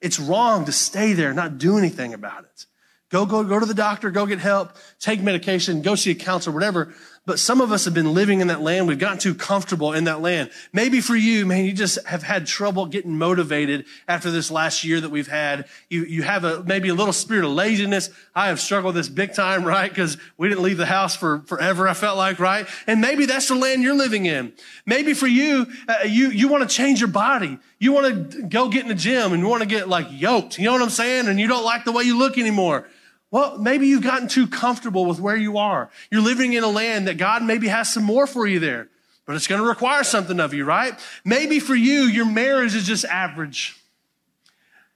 It's 0.00 0.20
wrong 0.20 0.64
to 0.66 0.72
stay 0.72 1.12
there, 1.12 1.32
not 1.32 1.58
do 1.58 1.78
anything 1.78 2.14
about 2.14 2.44
it. 2.44 2.66
Go, 3.10 3.26
go, 3.26 3.42
go 3.42 3.58
to 3.58 3.66
the 3.66 3.74
doctor, 3.74 4.10
go 4.10 4.24
get 4.24 4.38
help, 4.38 4.76
take 5.00 5.20
medication, 5.20 5.82
go 5.82 5.94
see 5.96 6.12
a 6.12 6.14
counselor, 6.14 6.54
whatever. 6.54 6.94
But 7.26 7.38
some 7.38 7.60
of 7.60 7.70
us 7.70 7.84
have 7.84 7.92
been 7.92 8.14
living 8.14 8.40
in 8.40 8.46
that 8.46 8.62
land. 8.62 8.88
We've 8.88 8.98
gotten 8.98 9.18
too 9.18 9.34
comfortable 9.34 9.92
in 9.92 10.04
that 10.04 10.22
land. 10.22 10.50
Maybe 10.72 11.02
for 11.02 11.14
you, 11.14 11.44
man, 11.44 11.66
you 11.66 11.72
just 11.72 12.04
have 12.06 12.22
had 12.22 12.46
trouble 12.46 12.86
getting 12.86 13.18
motivated 13.18 13.84
after 14.08 14.30
this 14.30 14.50
last 14.50 14.84
year 14.84 15.02
that 15.02 15.10
we've 15.10 15.28
had. 15.28 15.66
You, 15.90 16.04
you 16.06 16.22
have 16.22 16.44
a, 16.44 16.64
maybe 16.64 16.88
a 16.88 16.94
little 16.94 17.12
spirit 17.12 17.44
of 17.44 17.50
laziness. 17.52 18.08
I 18.34 18.48
have 18.48 18.58
struggled 18.58 18.94
this 18.94 19.10
big 19.10 19.34
time, 19.34 19.64
right? 19.64 19.94
Cause 19.94 20.16
we 20.38 20.48
didn't 20.48 20.64
leave 20.64 20.78
the 20.78 20.86
house 20.86 21.14
for 21.14 21.40
forever. 21.40 21.86
I 21.86 21.92
felt 21.92 22.16
like, 22.16 22.38
right? 22.38 22.66
And 22.86 23.02
maybe 23.02 23.26
that's 23.26 23.48
the 23.48 23.54
land 23.54 23.82
you're 23.82 23.94
living 23.94 24.24
in. 24.24 24.54
Maybe 24.86 25.12
for 25.12 25.26
you, 25.26 25.66
uh, 25.88 25.98
you, 26.06 26.30
you 26.30 26.48
want 26.48 26.68
to 26.68 26.74
change 26.74 27.00
your 27.00 27.10
body. 27.10 27.58
You 27.78 27.92
want 27.92 28.32
to 28.32 28.42
go 28.44 28.70
get 28.70 28.82
in 28.82 28.88
the 28.88 28.94
gym 28.94 29.34
and 29.34 29.42
you 29.42 29.48
want 29.48 29.62
to 29.62 29.68
get 29.68 29.90
like 29.90 30.06
yoked. 30.10 30.58
You 30.58 30.64
know 30.64 30.72
what 30.72 30.82
I'm 30.82 30.88
saying? 30.88 31.28
And 31.28 31.38
you 31.38 31.48
don't 31.48 31.64
like 31.64 31.84
the 31.84 31.92
way 31.92 32.04
you 32.04 32.18
look 32.18 32.38
anymore. 32.38 32.88
Well, 33.30 33.58
maybe 33.58 33.86
you've 33.86 34.02
gotten 34.02 34.28
too 34.28 34.46
comfortable 34.46 35.06
with 35.06 35.20
where 35.20 35.36
you 35.36 35.58
are. 35.58 35.90
You're 36.10 36.22
living 36.22 36.52
in 36.52 36.64
a 36.64 36.68
land 36.68 37.06
that 37.06 37.16
God 37.16 37.42
maybe 37.42 37.68
has 37.68 37.92
some 37.92 38.02
more 38.02 38.26
for 38.26 38.46
you 38.46 38.58
there, 38.58 38.88
but 39.24 39.36
it's 39.36 39.46
going 39.46 39.60
to 39.60 39.68
require 39.68 40.02
something 40.02 40.40
of 40.40 40.52
you, 40.52 40.64
right? 40.64 40.98
Maybe 41.24 41.60
for 41.60 41.74
you, 41.74 42.02
your 42.02 42.26
marriage 42.26 42.74
is 42.74 42.84
just 42.84 43.04
average. 43.04 43.76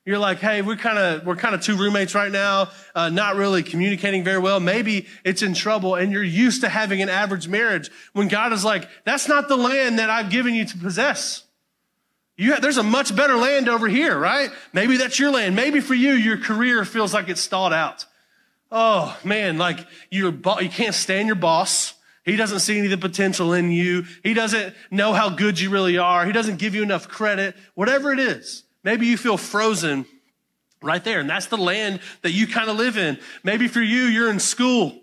You're 0.04 0.18
like, 0.18 0.38
hey, 0.38 0.60
we're 0.60 0.76
kind 0.76 0.98
of 0.98 1.24
we're 1.24 1.36
kind 1.36 1.54
of 1.54 1.62
two 1.62 1.76
roommates 1.76 2.14
right 2.14 2.30
now, 2.30 2.70
uh, 2.94 3.08
not 3.08 3.36
really 3.36 3.62
communicating 3.62 4.22
very 4.22 4.38
well. 4.38 4.60
Maybe 4.60 5.06
it's 5.24 5.40
in 5.40 5.54
trouble, 5.54 5.94
and 5.94 6.12
you're 6.12 6.22
used 6.22 6.60
to 6.60 6.68
having 6.68 7.00
an 7.00 7.08
average 7.08 7.48
marriage. 7.48 7.90
When 8.12 8.28
God 8.28 8.52
is 8.52 8.64
like, 8.64 8.86
that's 9.04 9.28
not 9.28 9.48
the 9.48 9.56
land 9.56 9.98
that 9.98 10.10
I've 10.10 10.28
given 10.28 10.54
you 10.54 10.66
to 10.66 10.76
possess. 10.76 11.44
You 12.36 12.52
have, 12.52 12.60
there's 12.60 12.76
a 12.76 12.82
much 12.82 13.14
better 13.16 13.36
land 13.36 13.68
over 13.68 13.88
here, 13.88 14.18
right? 14.18 14.50
Maybe 14.74 14.98
that's 14.98 15.18
your 15.18 15.30
land. 15.30 15.56
Maybe 15.56 15.80
for 15.80 15.94
you, 15.94 16.12
your 16.12 16.36
career 16.36 16.84
feels 16.84 17.14
like 17.14 17.28
it's 17.30 17.40
stalled 17.40 17.72
out. 17.72 18.04
Oh 18.76 19.16
man, 19.23 19.57
like 19.57 19.87
you're, 20.11 20.35
you 20.61 20.69
can't 20.69 20.97
stand 20.97 21.28
your 21.28 21.37
boss. 21.37 21.95
He 22.25 22.35
doesn't 22.35 22.59
see 22.59 22.76
any 22.76 22.93
of 22.93 23.00
the 23.00 23.09
potential 23.09 23.52
in 23.52 23.71
you. 23.71 24.04
He 24.25 24.35
doesn't 24.35 24.75
know 24.90 25.12
how 25.12 25.28
good 25.28 25.61
you 25.61 25.71
really 25.71 25.97
are. 25.97 26.26
He 26.26 26.33
doesn't 26.33 26.59
give 26.59 26.75
you 26.75 26.83
enough 26.83 27.07
credit. 27.07 27.54
Whatever 27.75 28.12
it 28.12 28.19
is, 28.19 28.64
maybe 28.83 29.07
you 29.07 29.16
feel 29.16 29.37
frozen 29.37 30.07
right 30.83 31.04
there. 31.04 31.21
And 31.21 31.31
that's 31.31 31.47
the 31.47 31.57
land 31.57 32.00
that 32.23 32.33
you 32.33 32.49
kind 32.49 32.69
of 32.69 32.76
live 32.76 32.97
in. 32.97 33.16
Maybe 33.45 33.69
for 33.69 33.81
you, 33.81 34.07
you're 34.07 34.28
in 34.28 34.40
school. 34.40 35.00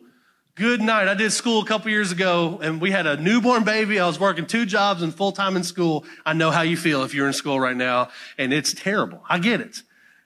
Good 0.55 0.81
night. 0.81 1.07
I 1.07 1.13
did 1.13 1.31
school 1.31 1.61
a 1.61 1.65
couple 1.65 1.91
years 1.91 2.11
ago 2.11 2.59
and 2.61 2.81
we 2.81 2.91
had 2.91 3.07
a 3.07 3.15
newborn 3.15 3.63
baby. 3.63 4.01
I 4.01 4.05
was 4.05 4.19
working 4.19 4.47
two 4.47 4.65
jobs 4.65 5.01
and 5.01 5.15
full 5.15 5.31
time 5.31 5.55
in 5.55 5.63
school. 5.63 6.03
I 6.25 6.33
know 6.33 6.51
how 6.51 6.63
you 6.63 6.75
feel 6.75 7.03
if 7.03 7.13
you're 7.13 7.27
in 7.27 7.31
school 7.31 7.57
right 7.57 7.77
now 7.77 8.09
and 8.37 8.51
it's 8.51 8.73
terrible. 8.73 9.23
I 9.29 9.39
get 9.39 9.61
it. 9.61 9.81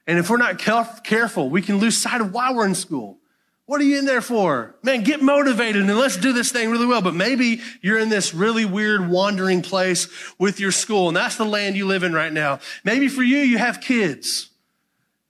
And 0.08 0.18
if 0.18 0.32
we're 0.32 0.38
not 0.38 0.58
careful, 0.58 1.52
we 1.52 1.62
can 1.62 1.78
lose 1.78 1.96
sight 1.96 2.22
of 2.22 2.34
why 2.34 2.52
we're 2.52 2.66
in 2.66 2.74
school. 2.74 3.20
What 3.68 3.82
are 3.82 3.84
you 3.84 3.98
in 3.98 4.06
there 4.06 4.22
for? 4.22 4.76
Man, 4.84 5.04
get 5.04 5.24
motivated 5.24 5.82
and 5.82 5.98
let's 5.98 6.18
do 6.18 6.34
this 6.34 6.52
thing 6.52 6.70
really 6.70 6.86
well. 6.86 7.02
But 7.02 7.16
maybe 7.16 7.62
you're 7.82 7.98
in 7.98 8.10
this 8.10 8.34
really 8.34 8.64
weird 8.64 9.10
wandering 9.10 9.64
place 9.64 10.08
with 10.38 10.60
your 10.60 10.72
school 10.72 11.08
and 11.08 11.18
that's 11.18 11.36
the 11.36 11.46
land 11.46 11.76
you 11.76 11.88
live 11.88 12.04
in 12.04 12.14
right 12.14 12.32
now. 12.32 12.60
Maybe 12.84 13.08
for 13.08 13.24
you, 13.24 13.40
you 13.40 13.58
have 13.58 13.82
kids 13.82 14.50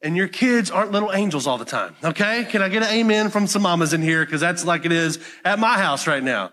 and 0.01 0.18
your 0.18 0.27
kids 0.27 0.70
aren't 0.70 0.92
little 0.92 1.13
angels 1.13 1.48
all 1.48 1.58
the 1.58 1.65
time. 1.65 1.96
Okay. 2.04 2.44
Can 2.46 2.62
I 2.62 2.68
get 2.68 2.84
an 2.84 2.89
amen 2.89 3.30
from 3.30 3.48
some 3.48 3.62
mamas 3.62 3.94
in 3.94 4.01
here? 4.01 4.25
Cause 4.25 4.42
that's 4.42 4.65
like 4.65 4.86
it 4.86 4.92
is 4.92 5.18
at 5.46 5.58
my 5.58 5.77
house 5.77 6.06
right 6.06 6.24
now. 6.24 6.51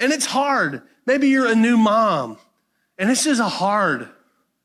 And 0.00 0.12
it's 0.12 0.26
hard. 0.26 0.82
Maybe 1.06 1.28
you're 1.28 1.46
a 1.46 1.54
new 1.54 1.76
mom 1.76 2.38
and 2.98 3.08
this 3.08 3.26
is 3.26 3.38
a 3.38 3.48
hard 3.48 4.08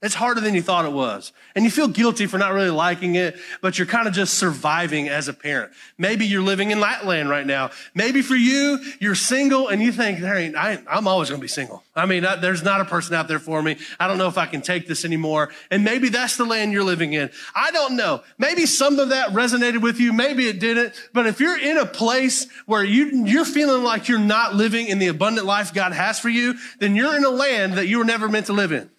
it's 0.02 0.16
harder 0.16 0.40
than 0.40 0.56
you 0.56 0.62
thought 0.62 0.86
it 0.86 0.94
was. 0.94 1.34
And 1.56 1.66
you 1.66 1.72
feel 1.72 1.90
guilty 1.90 2.26
for 2.26 2.38
not 2.38 2.54
really 2.54 2.70
liking 2.70 3.16
it, 3.16 3.38
but 3.62 3.78
you're 3.78 3.86
kind 3.86 4.08
of 4.08 4.14
just 4.14 4.36
surviving 4.36 5.10
as 5.10 5.28
a 5.28 5.34
parent. 5.34 5.74
Maybe 5.98 6.26
you're 6.26 6.42
living 6.42 6.72
in 6.72 6.80
land 6.80 7.30
right 7.30 7.46
now. 7.46 7.72
Maybe 7.94 8.22
for 8.22 8.36
you, 8.36 8.80
you're 9.02 9.16
single 9.16 9.68
and 9.68 9.82
you 9.82 9.92
think, 9.92 10.24
I, 10.24 10.82
am 10.88 11.06
always 11.06 11.28
going 11.28 11.42
to 11.42 11.44
be 11.44 11.50
single. 11.50 11.84
I 11.98 12.06
mean, 12.06 12.24
I, 12.24 12.38
there's 12.38 12.64
not 12.64 12.80
a 12.80 12.86
person 12.86 13.14
out 13.14 13.28
there 13.28 13.40
for 13.40 13.62
me. 13.62 13.76
I 14.00 14.08
don't 14.08 14.18
know 14.18 14.30
if 14.30 14.38
I 14.38 14.46
can 14.46 14.62
take 14.62 14.88
this 14.88 15.04
anymore. 15.04 15.50
And 15.70 15.84
maybe 15.84 16.08
that's 16.08 16.38
the 16.38 16.46
land 16.46 16.72
you're 16.72 16.84
living 16.84 17.12
in. 17.12 17.30
I 17.54 17.72
don't 17.72 17.98
know. 17.98 18.24
Maybe 18.38 18.66
some 18.66 19.00
of 19.00 19.10
that 19.10 19.32
resonated 19.32 19.82
with 19.82 20.00
you. 20.00 20.14
Maybe 20.14 20.48
it 20.48 20.62
didn't. 20.62 20.94
But 21.12 21.28
if 21.28 21.42
you're 21.42 21.60
in 21.60 21.78
a 21.78 21.86
place 21.86 22.48
where 22.68 22.86
you, 22.86 23.26
you're 23.26 23.44
feeling 23.44 23.84
like 23.84 24.08
you're 24.08 24.18
not 24.18 24.56
living 24.56 24.88
in 24.88 25.00
the 25.00 25.08
abundant 25.08 25.46
life 25.46 25.74
God 25.74 25.92
has 25.92 26.22
for 26.22 26.30
you, 26.30 26.56
then 26.80 26.96
you're 26.96 27.18
in 27.18 27.26
a 27.26 27.30
land 27.30 27.74
that 27.74 27.88
you 27.88 27.98
were 27.98 28.06
never 28.06 28.30
meant 28.30 28.46
to 28.46 28.54
live 28.54 28.72
in. 28.72 28.90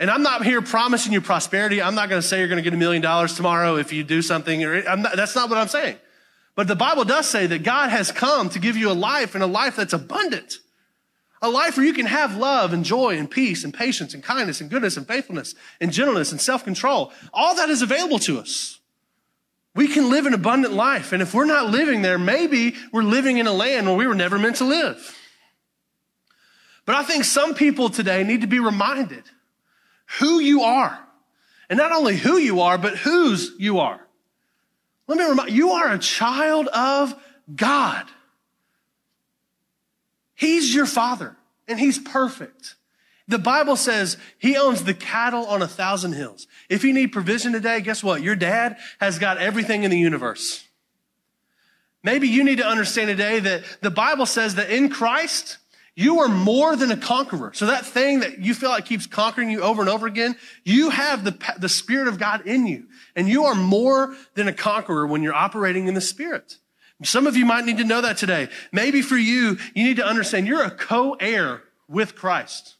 And 0.00 0.10
I'm 0.10 0.22
not 0.22 0.44
here 0.44 0.62
promising 0.62 1.12
you 1.12 1.20
prosperity. 1.20 1.82
I'm 1.82 1.94
not 1.94 2.08
going 2.08 2.22
to 2.22 2.26
say 2.26 2.38
you're 2.38 2.48
going 2.48 2.58
to 2.58 2.62
get 2.62 2.74
a 2.74 2.76
million 2.76 3.02
dollars 3.02 3.34
tomorrow 3.34 3.76
if 3.76 3.92
you 3.92 4.04
do 4.04 4.22
something. 4.22 4.60
Not, 4.60 5.16
that's 5.16 5.34
not 5.34 5.48
what 5.48 5.58
I'm 5.58 5.68
saying. 5.68 5.96
But 6.54 6.68
the 6.68 6.76
Bible 6.76 7.04
does 7.04 7.28
say 7.28 7.46
that 7.46 7.62
God 7.62 7.90
has 7.90 8.12
come 8.12 8.48
to 8.50 8.58
give 8.58 8.76
you 8.76 8.90
a 8.90 8.94
life 8.94 9.34
and 9.34 9.42
a 9.42 9.46
life 9.46 9.76
that's 9.76 9.92
abundant. 9.92 10.58
A 11.40 11.48
life 11.48 11.76
where 11.76 11.86
you 11.86 11.92
can 11.92 12.06
have 12.06 12.36
love 12.36 12.72
and 12.72 12.84
joy 12.84 13.16
and 13.16 13.30
peace 13.30 13.62
and 13.62 13.72
patience 13.72 14.14
and 14.14 14.22
kindness 14.22 14.60
and 14.60 14.70
goodness 14.70 14.96
and 14.96 15.06
faithfulness 15.06 15.54
and 15.80 15.92
gentleness 15.92 16.32
and 16.32 16.40
self-control. 16.40 17.12
All 17.32 17.54
that 17.56 17.68
is 17.68 17.82
available 17.82 18.18
to 18.20 18.38
us. 18.38 18.80
We 19.74 19.86
can 19.86 20.10
live 20.10 20.26
an 20.26 20.34
abundant 20.34 20.74
life. 20.74 21.12
And 21.12 21.22
if 21.22 21.34
we're 21.34 21.44
not 21.44 21.70
living 21.70 22.02
there, 22.02 22.18
maybe 22.18 22.74
we're 22.92 23.04
living 23.04 23.38
in 23.38 23.46
a 23.46 23.52
land 23.52 23.86
where 23.86 23.96
we 23.96 24.08
were 24.08 24.14
never 24.16 24.36
meant 24.36 24.56
to 24.56 24.64
live. 24.64 25.16
But 26.84 26.96
I 26.96 27.04
think 27.04 27.22
some 27.24 27.54
people 27.54 27.88
today 27.88 28.24
need 28.24 28.40
to 28.40 28.48
be 28.48 28.58
reminded 28.58 29.22
who 30.18 30.40
you 30.40 30.62
are. 30.62 30.98
And 31.70 31.76
not 31.76 31.92
only 31.92 32.16
who 32.16 32.38
you 32.38 32.60
are, 32.60 32.78
but 32.78 32.96
whose 32.96 33.52
you 33.58 33.78
are. 33.80 34.00
Let 35.06 35.18
me 35.18 35.24
remind 35.24 35.50
you, 35.50 35.56
you 35.56 35.70
are 35.72 35.92
a 35.92 35.98
child 35.98 36.68
of 36.68 37.14
God. 37.54 38.06
He's 40.34 40.74
your 40.74 40.86
father 40.86 41.36
and 41.66 41.78
he's 41.78 41.98
perfect. 41.98 42.76
The 43.26 43.38
Bible 43.38 43.76
says 43.76 44.16
he 44.38 44.56
owns 44.56 44.84
the 44.84 44.94
cattle 44.94 45.46
on 45.46 45.60
a 45.60 45.68
thousand 45.68 46.12
hills. 46.12 46.46
If 46.70 46.84
you 46.84 46.94
need 46.94 47.08
provision 47.08 47.52
today, 47.52 47.80
guess 47.82 48.02
what? 48.02 48.22
Your 48.22 48.36
dad 48.36 48.78
has 49.00 49.18
got 49.18 49.38
everything 49.38 49.82
in 49.82 49.90
the 49.90 49.98
universe. 49.98 50.64
Maybe 52.02 52.28
you 52.28 52.44
need 52.44 52.58
to 52.58 52.66
understand 52.66 53.08
today 53.08 53.40
that 53.40 53.64
the 53.82 53.90
Bible 53.90 54.24
says 54.24 54.54
that 54.54 54.70
in 54.70 54.88
Christ, 54.88 55.58
You 55.98 56.20
are 56.20 56.28
more 56.28 56.76
than 56.76 56.92
a 56.92 56.96
conqueror. 56.96 57.50
So 57.54 57.66
that 57.66 57.84
thing 57.84 58.20
that 58.20 58.38
you 58.38 58.54
feel 58.54 58.68
like 58.68 58.84
keeps 58.84 59.08
conquering 59.08 59.50
you 59.50 59.62
over 59.62 59.82
and 59.82 59.90
over 59.90 60.06
again, 60.06 60.36
you 60.62 60.90
have 60.90 61.24
the, 61.24 61.36
the 61.58 61.68
Spirit 61.68 62.06
of 62.06 62.20
God 62.20 62.46
in 62.46 62.68
you. 62.68 62.84
And 63.16 63.28
you 63.28 63.46
are 63.46 63.56
more 63.56 64.14
than 64.34 64.46
a 64.46 64.52
conqueror 64.52 65.08
when 65.08 65.24
you're 65.24 65.34
operating 65.34 65.88
in 65.88 65.94
the 65.94 66.00
Spirit. 66.00 66.58
Some 67.02 67.26
of 67.26 67.36
you 67.36 67.44
might 67.44 67.64
need 67.64 67.78
to 67.78 67.84
know 67.84 68.00
that 68.00 68.16
today. 68.16 68.48
Maybe 68.70 69.02
for 69.02 69.16
you, 69.16 69.58
you 69.74 69.82
need 69.82 69.96
to 69.96 70.06
understand 70.06 70.46
you're 70.46 70.62
a 70.62 70.70
co-heir 70.70 71.64
with 71.88 72.14
Christ. 72.14 72.76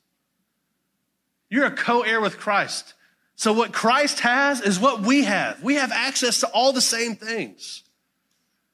You're 1.51 1.67
a 1.67 1.75
co-heir 1.75 2.21
with 2.21 2.39
Christ. 2.39 2.95
So 3.35 3.53
what 3.53 3.73
Christ 3.73 4.21
has 4.21 4.61
is 4.61 4.79
what 4.79 5.01
we 5.01 5.25
have. 5.25 5.61
We 5.61 5.75
have 5.75 5.91
access 5.91 6.39
to 6.39 6.47
all 6.51 6.73
the 6.73 6.81
same 6.81 7.17
things. 7.17 7.83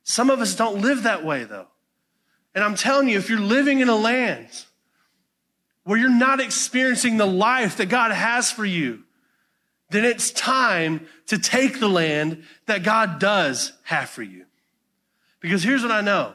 Some 0.02 0.28
of 0.28 0.42
us 0.42 0.54
don't 0.54 0.82
live 0.82 1.04
that 1.04 1.24
way 1.24 1.44
though. 1.44 1.68
And 2.54 2.62
I'm 2.62 2.74
telling 2.74 3.08
you, 3.08 3.18
if 3.18 3.28
you're 3.28 3.40
living 3.40 3.80
in 3.80 3.88
a 3.88 3.96
land 3.96 4.48
where 5.84 5.98
you're 5.98 6.10
not 6.10 6.40
experiencing 6.40 7.16
the 7.16 7.26
life 7.26 7.76
that 7.78 7.86
God 7.86 8.12
has 8.12 8.50
for 8.50 8.64
you, 8.64 9.02
then 9.90 10.04
it's 10.04 10.30
time 10.30 11.06
to 11.26 11.38
take 11.38 11.80
the 11.80 11.88
land 11.88 12.44
that 12.66 12.82
God 12.82 13.18
does 13.18 13.72
have 13.84 14.08
for 14.08 14.22
you. 14.22 14.44
Because 15.40 15.62
here's 15.62 15.82
what 15.82 15.92
I 15.92 16.00
know. 16.00 16.32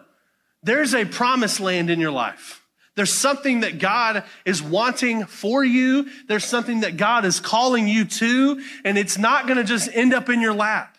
There's 0.61 0.93
a 0.93 1.05
promised 1.05 1.59
land 1.59 1.89
in 1.89 1.99
your 1.99 2.11
life. 2.11 2.63
There's 2.95 3.13
something 3.13 3.61
that 3.61 3.79
God 3.79 4.23
is 4.45 4.61
wanting 4.61 5.25
for 5.25 5.63
you. 5.63 6.09
There's 6.27 6.43
something 6.43 6.81
that 6.81 6.97
God 6.97 7.23
is 7.23 7.39
calling 7.39 7.87
you 7.87 8.05
to, 8.05 8.61
and 8.83 8.97
it's 8.97 9.17
not 9.17 9.47
going 9.47 9.57
to 9.57 9.63
just 9.63 9.89
end 9.93 10.13
up 10.13 10.29
in 10.29 10.41
your 10.41 10.53
lap. 10.53 10.97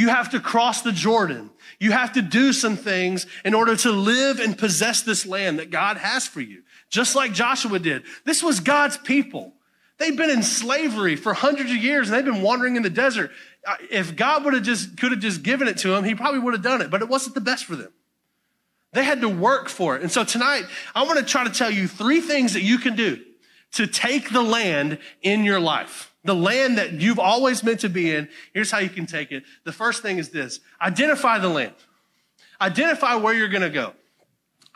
You 0.00 0.08
have 0.08 0.30
to 0.30 0.40
cross 0.40 0.80
the 0.80 0.92
Jordan. 0.92 1.50
You 1.78 1.92
have 1.92 2.14
to 2.14 2.22
do 2.22 2.54
some 2.54 2.78
things 2.78 3.26
in 3.44 3.52
order 3.52 3.76
to 3.76 3.90
live 3.90 4.40
and 4.40 4.56
possess 4.56 5.02
this 5.02 5.26
land 5.26 5.58
that 5.58 5.68
God 5.68 5.98
has 5.98 6.26
for 6.26 6.40
you, 6.40 6.62
just 6.88 7.14
like 7.14 7.34
Joshua 7.34 7.78
did. 7.78 8.04
This 8.24 8.42
was 8.42 8.60
God's 8.60 8.96
people. 8.96 9.52
They've 9.98 10.16
been 10.16 10.30
in 10.30 10.42
slavery 10.42 11.16
for 11.16 11.34
hundreds 11.34 11.70
of 11.70 11.76
years 11.76 12.08
and 12.08 12.16
they've 12.16 12.24
been 12.24 12.40
wandering 12.40 12.76
in 12.76 12.82
the 12.82 12.88
desert. 12.88 13.30
Uh, 13.66 13.76
if 13.90 14.16
God 14.16 14.42
would 14.46 14.54
have 14.54 14.62
just, 14.62 14.96
could 14.96 15.10
have 15.10 15.20
just 15.20 15.42
given 15.42 15.68
it 15.68 15.76
to 15.80 15.88
them, 15.88 16.04
he 16.04 16.14
probably 16.14 16.40
would 16.40 16.54
have 16.54 16.62
done 16.62 16.80
it, 16.80 16.90
but 16.90 17.02
it 17.02 17.08
wasn't 17.10 17.34
the 17.34 17.42
best 17.42 17.66
for 17.66 17.76
them. 17.76 17.92
They 18.94 19.04
had 19.04 19.20
to 19.20 19.28
work 19.28 19.68
for 19.68 19.96
it. 19.96 20.00
And 20.00 20.10
so 20.10 20.24
tonight, 20.24 20.64
I 20.94 21.02
want 21.02 21.18
to 21.18 21.26
try 21.26 21.44
to 21.44 21.50
tell 21.50 21.70
you 21.70 21.86
three 21.86 22.22
things 22.22 22.54
that 22.54 22.62
you 22.62 22.78
can 22.78 22.96
do 22.96 23.22
to 23.72 23.86
take 23.86 24.30
the 24.30 24.40
land 24.40 24.96
in 25.20 25.44
your 25.44 25.60
life 25.60 26.09
the 26.24 26.34
land 26.34 26.78
that 26.78 26.92
you've 26.92 27.18
always 27.18 27.62
meant 27.62 27.80
to 27.80 27.88
be 27.88 28.14
in, 28.14 28.28
here's 28.52 28.70
how 28.70 28.78
you 28.78 28.90
can 28.90 29.06
take 29.06 29.32
it. 29.32 29.44
The 29.64 29.72
first 29.72 30.02
thing 30.02 30.18
is 30.18 30.30
this 30.30 30.60
identify 30.80 31.38
the 31.38 31.48
land, 31.48 31.74
identify 32.60 33.14
where 33.16 33.34
you're 33.34 33.48
going 33.48 33.62
to 33.62 33.70
go. 33.70 33.94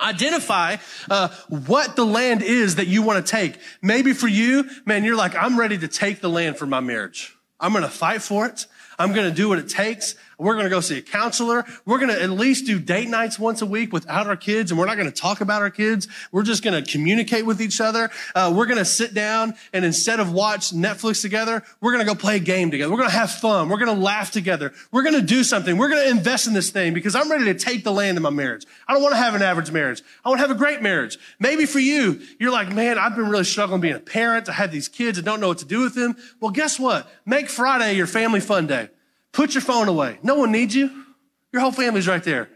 Identify 0.01 0.79
uh, 1.09 1.29
what 1.49 1.95
the 1.95 2.05
land 2.05 2.43
is 2.43 2.77
that 2.77 2.89
you 2.89 3.03
want 3.03 3.25
to 3.25 3.31
take. 3.31 3.59
Maybe 3.81 4.13
for 4.13 4.27
you, 4.27 4.69
man, 4.85 5.05
you're 5.05 5.17
like, 5.17 5.37
I'm 5.37 5.59
ready 5.59 5.79
to 5.79 5.87
take 5.87 6.21
the 6.21 6.29
land 6.29 6.57
for 6.57 6.67
my 6.67 6.81
marriage. 6.81 7.37
I'm 7.61 7.71
going 7.71 7.85
to 7.85 7.91
fight 7.91 8.21
for 8.21 8.45
it. 8.47 8.67
I'm 8.99 9.13
going 9.13 9.29
to 9.29 9.35
do 9.35 9.49
what 9.49 9.59
it 9.59 9.69
takes. 9.69 10.17
We're 10.39 10.55
going 10.55 10.65
to 10.65 10.71
go 10.71 10.81
see 10.81 10.99
a 10.99 11.03
counselor. 11.03 11.65
We're 11.85 11.99
going 11.99 12.11
to 12.15 12.21
at 12.21 12.31
least 12.31 12.67
do 12.67 12.79
date 12.79 13.09
nights 13.09 13.39
once 13.39 13.63
a 13.63 13.67
week 13.67 13.93
without 13.93 14.27
our 14.27 14.37
kids. 14.37 14.71
And 14.71 14.79
we're 14.79 14.87
not 14.87 14.97
going 14.97 15.11
to 15.11 15.21
talk 15.21 15.41
about 15.41 15.63
our 15.63 15.71
kids. 15.71 16.09
We're 16.33 16.43
just 16.43 16.63
going 16.63 16.83
to 16.83 16.91
communicate 16.91 17.47
with 17.47 17.61
each 17.61 17.81
other. 17.81 18.11
Uh, 18.35 18.53
we're 18.55 18.67
going 18.67 18.79
to 18.79 18.85
sit 18.85 19.15
down 19.15 19.55
and 19.73 19.85
instead 19.85 20.21
of 20.21 20.33
watch 20.33 20.71
Netflix 20.71 21.23
together, 21.23 21.63
we're 21.81 21.93
going 21.93 22.05
to 22.05 22.13
go 22.13 22.19
play 22.19 22.37
a 22.37 22.41
game 22.41 22.71
together. 22.71 22.91
We're 22.91 22.99
going 22.99 23.11
to 23.11 23.17
have 23.17 23.31
fun. 23.31 23.69
We're 23.69 23.79
going 23.79 23.95
to 23.95 24.03
laugh 24.03 24.31
together. 24.31 24.73
We're 24.93 25.03
going 25.03 25.15
to 25.15 25.23
do 25.23 25.45
something. 25.45 25.77
We're 25.77 25.89
going 25.89 26.05
to 26.05 26.11
invest 26.11 26.47
in 26.47 26.53
this 26.53 26.71
thing 26.71 26.95
because 26.95 27.15
I'm 27.15 27.31
ready 27.31 27.45
to 27.45 27.55
take 27.55 27.85
the 27.85 27.93
land 27.93 28.17
in 28.17 28.23
my 28.23 28.31
marriage. 28.31 28.65
I 28.89 28.95
don't 28.95 29.03
want 29.03 29.15
to 29.15 29.19
have 29.19 29.35
an 29.35 29.43
average 29.43 29.71
marriage. 29.71 30.03
I 30.25 30.29
want 30.29 30.41
to 30.41 30.47
have 30.47 30.55
a 30.55 30.59
great 30.59 30.83
marriage. 30.83 31.19
Maybe 31.39 31.67
for 31.67 31.79
you, 31.79 32.21
you're 32.39 32.53
like, 32.53 32.73
man, 32.73 32.99
I've 32.99 33.15
been 33.15 33.29
really 33.29 33.45
struggling 33.45 33.81
being 33.81 33.95
a 33.95 34.01
parent. 34.01 34.49
I 34.49 34.53
have 34.53 34.73
these 34.73 34.89
kids. 34.89 35.19
I 35.19 35.23
don't 35.23 35.41
know 35.41 35.49
what 35.49 35.59
to 35.59 35.65
do 35.65 35.81
with 35.81 35.95
them. 35.95 36.17
Well, 36.41 36.51
guess 36.51 36.79
what? 36.79 37.09
Make 37.25 37.49
Friday 37.49 37.95
your 37.95 38.07
family 38.07 38.41
fun 38.41 38.67
day. 38.67 38.89
Put 39.35 39.53
your 39.53 39.63
phone 39.63 39.89
away. 39.89 40.19
No 40.23 40.37
one 40.37 40.53
needs 40.53 40.75
you. 40.75 40.91
Your 41.53 41.61
whole 41.61 41.73
family's 41.73 42.07
right 42.07 42.23
there. 42.23 42.49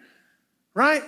Right? 0.75 1.03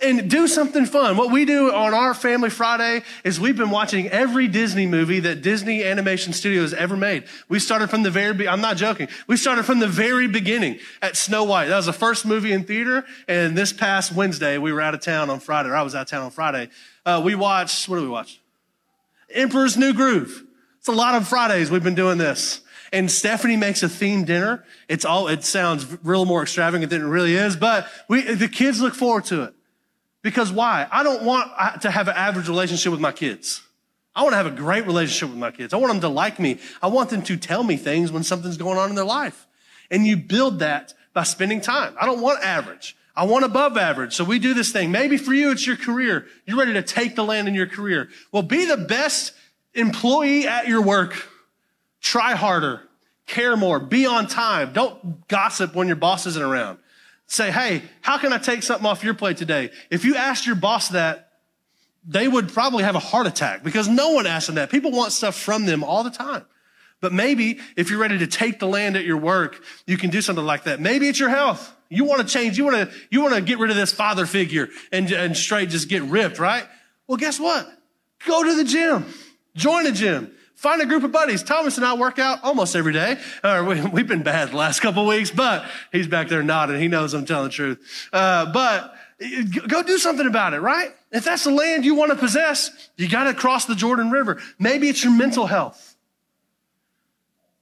And 0.00 0.30
do 0.30 0.48
something 0.48 0.86
fun. 0.86 1.18
What 1.18 1.30
we 1.30 1.44
do 1.44 1.72
on 1.72 1.92
our 1.92 2.14
Family 2.14 2.48
Friday 2.48 3.02
is 3.22 3.38
we've 3.38 3.56
been 3.56 3.70
watching 3.70 4.08
every 4.08 4.48
Disney 4.48 4.86
movie 4.86 5.20
that 5.20 5.42
Disney 5.42 5.84
Animation 5.84 6.32
Studios 6.32 6.72
ever 6.72 6.96
made. 6.96 7.24
We 7.50 7.58
started 7.58 7.90
from 7.90 8.02
the 8.02 8.10
very, 8.10 8.48
I'm 8.48 8.62
not 8.62 8.78
joking. 8.78 9.08
We 9.26 9.36
started 9.36 9.66
from 9.66 9.78
the 9.78 9.86
very 9.86 10.26
beginning 10.26 10.78
at 11.02 11.16
Snow 11.16 11.44
White. 11.44 11.66
That 11.66 11.76
was 11.76 11.86
the 11.86 11.92
first 11.92 12.24
movie 12.24 12.52
in 12.52 12.64
theater. 12.64 13.04
And 13.28 13.56
this 13.56 13.74
past 13.74 14.10
Wednesday, 14.10 14.56
we 14.56 14.72
were 14.72 14.80
out 14.80 14.94
of 14.94 15.00
town 15.00 15.28
on 15.28 15.38
Friday, 15.38 15.68
or 15.68 15.76
I 15.76 15.82
was 15.82 15.94
out 15.94 16.02
of 16.02 16.08
town 16.08 16.22
on 16.22 16.30
Friday. 16.30 16.70
Uh, 17.04 17.20
we 17.22 17.34
watched, 17.34 17.90
what 17.90 17.96
do 17.96 18.02
we 18.02 18.08
watch? 18.08 18.40
Emperor's 19.30 19.76
New 19.76 19.92
Groove. 19.92 20.44
It's 20.78 20.88
a 20.88 20.92
lot 20.92 21.14
of 21.14 21.28
Fridays 21.28 21.70
we've 21.70 21.84
been 21.84 21.94
doing 21.94 22.16
this 22.16 22.62
and 22.92 23.10
Stephanie 23.10 23.56
makes 23.56 23.82
a 23.82 23.86
themed 23.86 24.26
dinner. 24.26 24.64
It's 24.88 25.04
all, 25.04 25.28
it 25.28 25.44
sounds 25.44 25.86
real 26.04 26.24
more 26.24 26.42
extravagant 26.42 26.90
than 26.90 27.02
it 27.02 27.06
really 27.06 27.34
is, 27.34 27.56
but 27.56 27.88
we, 28.08 28.22
the 28.22 28.48
kids 28.48 28.80
look 28.80 28.94
forward 28.94 29.24
to 29.26 29.44
it. 29.44 29.54
Because 30.22 30.50
why? 30.50 30.86
I 30.90 31.02
don't 31.02 31.22
want 31.22 31.50
to 31.82 31.90
have 31.90 32.08
an 32.08 32.16
average 32.16 32.48
relationship 32.48 32.90
with 32.92 33.00
my 33.00 33.12
kids. 33.12 33.62
I 34.16 34.22
want 34.22 34.32
to 34.32 34.36
have 34.36 34.46
a 34.46 34.50
great 34.50 34.86
relationship 34.86 35.28
with 35.28 35.38
my 35.38 35.50
kids. 35.50 35.74
I 35.74 35.76
want 35.76 35.92
them 35.92 36.00
to 36.02 36.08
like 36.08 36.38
me. 36.38 36.58
I 36.80 36.86
want 36.86 37.10
them 37.10 37.22
to 37.22 37.36
tell 37.36 37.62
me 37.62 37.76
things 37.76 38.10
when 38.10 38.22
something's 38.22 38.56
going 38.56 38.78
on 38.78 38.88
in 38.88 38.94
their 38.94 39.04
life. 39.04 39.46
And 39.90 40.06
you 40.06 40.16
build 40.16 40.60
that 40.60 40.94
by 41.12 41.24
spending 41.24 41.60
time. 41.60 41.94
I 42.00 42.06
don't 42.06 42.20
want 42.20 42.42
average. 42.42 42.96
I 43.16 43.24
want 43.24 43.44
above 43.44 43.76
average. 43.76 44.14
So 44.14 44.24
we 44.24 44.38
do 44.38 44.54
this 44.54 44.72
thing. 44.72 44.90
Maybe 44.90 45.16
for 45.16 45.34
you, 45.34 45.50
it's 45.50 45.66
your 45.66 45.76
career. 45.76 46.26
You're 46.46 46.58
ready 46.58 46.72
to 46.72 46.82
take 46.82 47.16
the 47.16 47.24
land 47.24 47.46
in 47.48 47.54
your 47.54 47.66
career. 47.66 48.08
Well, 48.32 48.42
be 48.42 48.64
the 48.64 48.76
best 48.76 49.32
employee 49.74 50.48
at 50.48 50.68
your 50.68 50.80
work. 50.80 51.28
Try 52.04 52.34
harder. 52.34 52.82
Care 53.26 53.56
more. 53.56 53.80
Be 53.80 54.04
on 54.04 54.26
time. 54.26 54.74
Don't 54.74 55.26
gossip 55.26 55.74
when 55.74 55.86
your 55.86 55.96
boss 55.96 56.26
isn't 56.26 56.42
around. 56.42 56.78
Say, 57.26 57.50
hey, 57.50 57.82
how 58.02 58.18
can 58.18 58.30
I 58.30 58.36
take 58.36 58.62
something 58.62 58.84
off 58.86 59.02
your 59.02 59.14
plate 59.14 59.38
today? 59.38 59.70
If 59.88 60.04
you 60.04 60.14
asked 60.14 60.46
your 60.46 60.54
boss 60.54 60.90
that, 60.90 61.30
they 62.06 62.28
would 62.28 62.52
probably 62.52 62.84
have 62.84 62.94
a 62.94 63.00
heart 63.00 63.26
attack 63.26 63.64
because 63.64 63.88
no 63.88 64.10
one 64.10 64.26
asks 64.26 64.48
them 64.48 64.56
that. 64.56 64.70
People 64.70 64.92
want 64.92 65.12
stuff 65.12 65.34
from 65.34 65.64
them 65.64 65.82
all 65.82 66.04
the 66.04 66.10
time. 66.10 66.44
But 67.00 67.14
maybe 67.14 67.58
if 67.74 67.88
you're 67.88 67.98
ready 67.98 68.18
to 68.18 68.26
take 68.26 68.58
the 68.58 68.66
land 68.66 68.98
at 68.98 69.06
your 69.06 69.16
work, 69.16 69.64
you 69.86 69.96
can 69.96 70.10
do 70.10 70.20
something 70.20 70.44
like 70.44 70.64
that. 70.64 70.80
Maybe 70.80 71.08
it's 71.08 71.18
your 71.18 71.30
health. 71.30 71.74
You 71.88 72.04
want 72.04 72.20
to 72.20 72.28
change. 72.28 72.58
You 72.58 72.66
want 72.66 72.90
to, 72.90 72.96
you 73.10 73.22
want 73.22 73.34
to 73.34 73.40
get 73.40 73.58
rid 73.58 73.70
of 73.70 73.76
this 73.76 73.92
father 73.92 74.26
figure 74.26 74.68
and, 74.92 75.10
and 75.10 75.34
straight 75.34 75.70
just 75.70 75.88
get 75.88 76.02
ripped, 76.02 76.38
right? 76.38 76.66
Well, 77.06 77.16
guess 77.16 77.40
what? 77.40 77.66
Go 78.26 78.44
to 78.44 78.56
the 78.56 78.64
gym. 78.64 79.06
Join 79.56 79.86
a 79.86 79.92
gym. 79.92 80.30
Find 80.54 80.80
a 80.80 80.86
group 80.86 81.02
of 81.02 81.12
buddies. 81.12 81.42
Thomas 81.42 81.76
and 81.76 81.84
I 81.84 81.94
work 81.94 82.18
out 82.18 82.42
almost 82.42 82.76
every 82.76 82.92
day. 82.92 83.18
Uh, 83.42 83.64
we, 83.68 83.76
have 84.00 84.06
been 84.06 84.22
bad 84.22 84.50
the 84.50 84.56
last 84.56 84.80
couple 84.80 85.04
weeks, 85.06 85.30
but 85.30 85.66
he's 85.92 86.06
back 86.06 86.28
there 86.28 86.42
nodding. 86.42 86.80
He 86.80 86.88
knows 86.88 87.12
I'm 87.12 87.26
telling 87.26 87.48
the 87.48 87.52
truth. 87.52 88.08
Uh, 88.12 88.50
but 88.52 88.94
go 89.68 89.82
do 89.82 89.98
something 89.98 90.26
about 90.26 90.54
it, 90.54 90.60
right? 90.60 90.90
If 91.10 91.24
that's 91.24 91.44
the 91.44 91.50
land 91.50 91.84
you 91.84 91.94
want 91.94 92.12
to 92.12 92.16
possess, 92.16 92.70
you 92.96 93.08
got 93.08 93.24
to 93.24 93.34
cross 93.34 93.66
the 93.66 93.74
Jordan 93.74 94.10
River. 94.10 94.40
Maybe 94.58 94.88
it's 94.88 95.02
your 95.02 95.12
mental 95.12 95.46
health. 95.46 95.96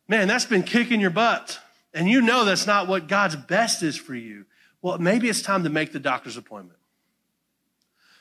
Man, 0.08 0.28
that's 0.28 0.44
been 0.44 0.62
kicking 0.62 1.00
your 1.00 1.10
butt. 1.10 1.58
And 1.94 2.08
you 2.08 2.20
know 2.20 2.44
that's 2.44 2.66
not 2.66 2.88
what 2.88 3.06
God's 3.08 3.36
best 3.36 3.82
is 3.82 3.96
for 3.96 4.14
you. 4.14 4.46
Well, 4.80 4.98
maybe 4.98 5.28
it's 5.28 5.42
time 5.42 5.64
to 5.64 5.70
make 5.70 5.92
the 5.92 6.00
doctor's 6.00 6.36
appointment. 6.36 6.78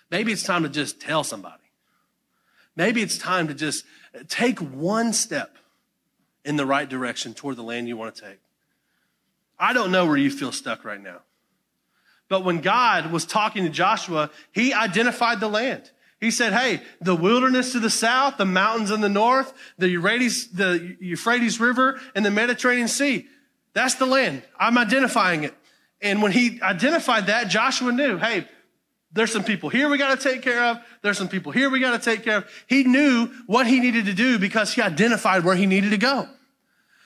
Maybe 0.10 0.32
it's 0.32 0.44
time 0.44 0.64
to 0.64 0.70
just 0.70 1.00
tell 1.00 1.24
somebody. 1.24 1.58
Maybe 2.76 3.02
it's 3.02 3.18
time 3.18 3.48
to 3.48 3.54
just 3.54 3.86
take 4.28 4.60
one 4.60 5.13
step 5.13 5.58
in 6.43 6.56
the 6.56 6.65
right 6.65 6.89
direction 6.89 7.34
toward 7.34 7.56
the 7.56 7.63
land 7.63 7.88
you 7.88 7.97
want 7.97 8.15
to 8.15 8.21
take. 8.21 8.39
I 9.60 9.74
don't 9.74 9.91
know 9.91 10.08
where 10.08 10.17
you 10.17 10.32
feel 10.32 10.52
stuck 10.52 10.84
right 10.84 11.02
now. 11.02 11.19
But 12.28 12.45
when 12.45 12.62
God 12.62 13.12
was 13.12 13.26
talking 13.26 13.63
to 13.65 13.69
Joshua, 13.69 14.32
he 14.52 14.74
identified 14.74 15.39
the 15.39 15.50
land. 15.50 15.91
He 16.19 16.32
said, 16.32 16.54
Hey, 16.54 16.82
the 17.02 17.15
wilderness 17.15 17.74
to 17.74 17.80
the 17.80 17.89
south, 17.89 18.38
the 18.38 18.45
mountains 18.45 18.89
in 18.89 19.02
the 19.02 19.10
north, 19.10 19.54
the 19.78 19.89
Euphrates, 19.89 20.47
the 20.52 20.95
Euphrates 21.00 21.60
River, 21.60 22.00
and 22.15 22.26
the 22.26 22.32
Mediterranean 22.32 22.88
Sea. 22.88 23.28
That's 23.74 23.95
the 23.95 24.06
land. 24.06 24.43
I'm 24.60 24.78
identifying 24.78 25.43
it. 25.43 25.54
And 26.02 26.21
when 26.21 26.32
he 26.32 26.62
identified 26.62 27.28
that, 27.28 27.47
Joshua 27.50 27.91
knew, 27.91 28.17
hey, 28.17 28.47
there's 29.13 29.32
some 29.32 29.43
people 29.43 29.69
here 29.69 29.89
we 29.89 29.97
got 29.97 30.17
to 30.17 30.30
take 30.30 30.41
care 30.41 30.63
of. 30.63 30.80
There's 31.02 31.17
some 31.17 31.28
people 31.28 31.52
here 31.52 31.69
we 31.69 31.80
got 31.80 32.02
to 32.02 32.04
take 32.04 32.24
care 32.24 32.38
of. 32.38 32.50
He 32.67 32.84
knew 32.84 33.28
what 33.45 33.67
he 33.67 33.80
needed 33.80 34.06
to 34.06 34.13
do 34.13 34.39
because 34.39 34.74
he 34.74 34.82
identified 34.82 35.43
where 35.43 35.56
he 35.56 35.65
needed 35.65 35.91
to 35.91 35.97
go. 35.97 36.28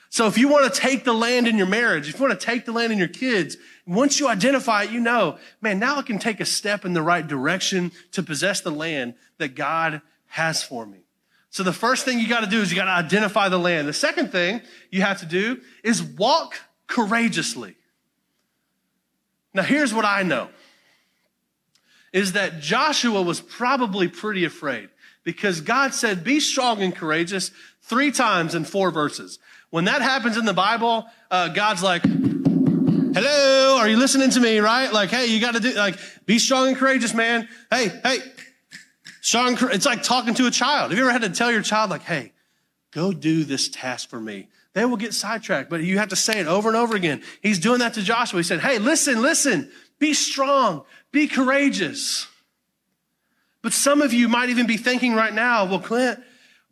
So 0.08 0.28
if 0.28 0.38
you 0.38 0.48
want 0.48 0.72
to 0.72 0.80
take 0.80 1.04
the 1.04 1.12
land 1.12 1.48
in 1.48 1.58
your 1.58 1.66
marriage, 1.66 2.08
if 2.08 2.18
you 2.18 2.26
want 2.26 2.38
to 2.38 2.46
take 2.46 2.64
the 2.64 2.72
land 2.72 2.92
in 2.92 2.98
your 2.98 3.08
kids, 3.08 3.56
once 3.86 4.20
you 4.20 4.28
identify 4.28 4.84
it, 4.84 4.90
you 4.90 5.00
know, 5.00 5.38
man, 5.60 5.78
now 5.78 5.96
I 5.96 6.02
can 6.02 6.18
take 6.18 6.40
a 6.40 6.44
step 6.44 6.84
in 6.84 6.92
the 6.92 7.02
right 7.02 7.26
direction 7.26 7.90
to 8.12 8.22
possess 8.22 8.60
the 8.60 8.70
land 8.70 9.14
that 9.38 9.56
God 9.56 10.00
has 10.28 10.62
for 10.62 10.86
me. 10.86 10.98
So 11.50 11.62
the 11.62 11.72
first 11.72 12.04
thing 12.04 12.20
you 12.20 12.28
got 12.28 12.44
to 12.44 12.50
do 12.50 12.60
is 12.60 12.70
you 12.70 12.76
got 12.76 12.84
to 12.84 13.06
identify 13.06 13.48
the 13.48 13.58
land. 13.58 13.88
The 13.88 13.92
second 13.92 14.30
thing 14.30 14.60
you 14.90 15.02
have 15.02 15.20
to 15.20 15.26
do 15.26 15.60
is 15.82 16.02
walk 16.02 16.54
courageously. 16.86 17.74
Now 19.54 19.62
here's 19.62 19.92
what 19.92 20.04
I 20.04 20.22
know 20.22 20.50
is 22.16 22.32
that 22.32 22.60
Joshua 22.60 23.20
was 23.20 23.42
probably 23.42 24.08
pretty 24.08 24.46
afraid 24.46 24.88
because 25.22 25.60
God 25.60 25.92
said, 25.92 26.24
be 26.24 26.40
strong 26.40 26.80
and 26.80 26.96
courageous 26.96 27.50
three 27.82 28.10
times 28.10 28.54
in 28.54 28.64
four 28.64 28.90
verses. 28.90 29.38
When 29.68 29.84
that 29.84 30.00
happens 30.00 30.38
in 30.38 30.46
the 30.46 30.54
Bible, 30.54 31.04
uh, 31.30 31.48
God's 31.48 31.82
like, 31.82 32.02
hello, 32.04 33.76
are 33.78 33.86
you 33.86 33.98
listening 33.98 34.30
to 34.30 34.40
me? 34.40 34.60
Right? 34.60 34.90
Like, 34.90 35.10
hey, 35.10 35.26
you 35.26 35.42
got 35.42 35.56
to 35.56 35.60
do, 35.60 35.74
like, 35.74 35.98
be 36.24 36.38
strong 36.38 36.68
and 36.68 36.76
courageous, 36.78 37.12
man. 37.12 37.50
Hey, 37.70 37.88
hey, 38.02 38.20
strong. 39.20 39.58
It's 39.72 39.84
like 39.84 40.02
talking 40.02 40.32
to 40.36 40.46
a 40.46 40.50
child. 40.50 40.92
Have 40.92 40.98
you 40.98 41.04
ever 41.04 41.12
had 41.12 41.20
to 41.20 41.28
tell 41.28 41.52
your 41.52 41.60
child, 41.60 41.90
like, 41.90 42.00
hey, 42.00 42.32
go 42.92 43.12
do 43.12 43.44
this 43.44 43.68
task 43.68 44.08
for 44.08 44.18
me? 44.18 44.48
They 44.72 44.86
will 44.86 44.96
get 44.96 45.12
sidetracked, 45.12 45.68
but 45.68 45.82
you 45.82 45.98
have 45.98 46.08
to 46.08 46.16
say 46.16 46.40
it 46.40 46.46
over 46.46 46.68
and 46.70 46.78
over 46.78 46.96
again. 46.96 47.22
He's 47.42 47.58
doing 47.58 47.80
that 47.80 47.92
to 47.94 48.02
Joshua. 48.02 48.38
He 48.38 48.42
said, 48.42 48.60
hey, 48.60 48.78
listen, 48.78 49.20
listen, 49.20 49.70
be 49.98 50.14
strong, 50.14 50.84
be 51.12 51.26
courageous. 51.28 52.26
But 53.62 53.72
some 53.72 54.02
of 54.02 54.12
you 54.12 54.28
might 54.28 54.48
even 54.48 54.66
be 54.66 54.76
thinking 54.76 55.14
right 55.14 55.34
now, 55.34 55.64
well, 55.64 55.80
Clint, 55.80 56.20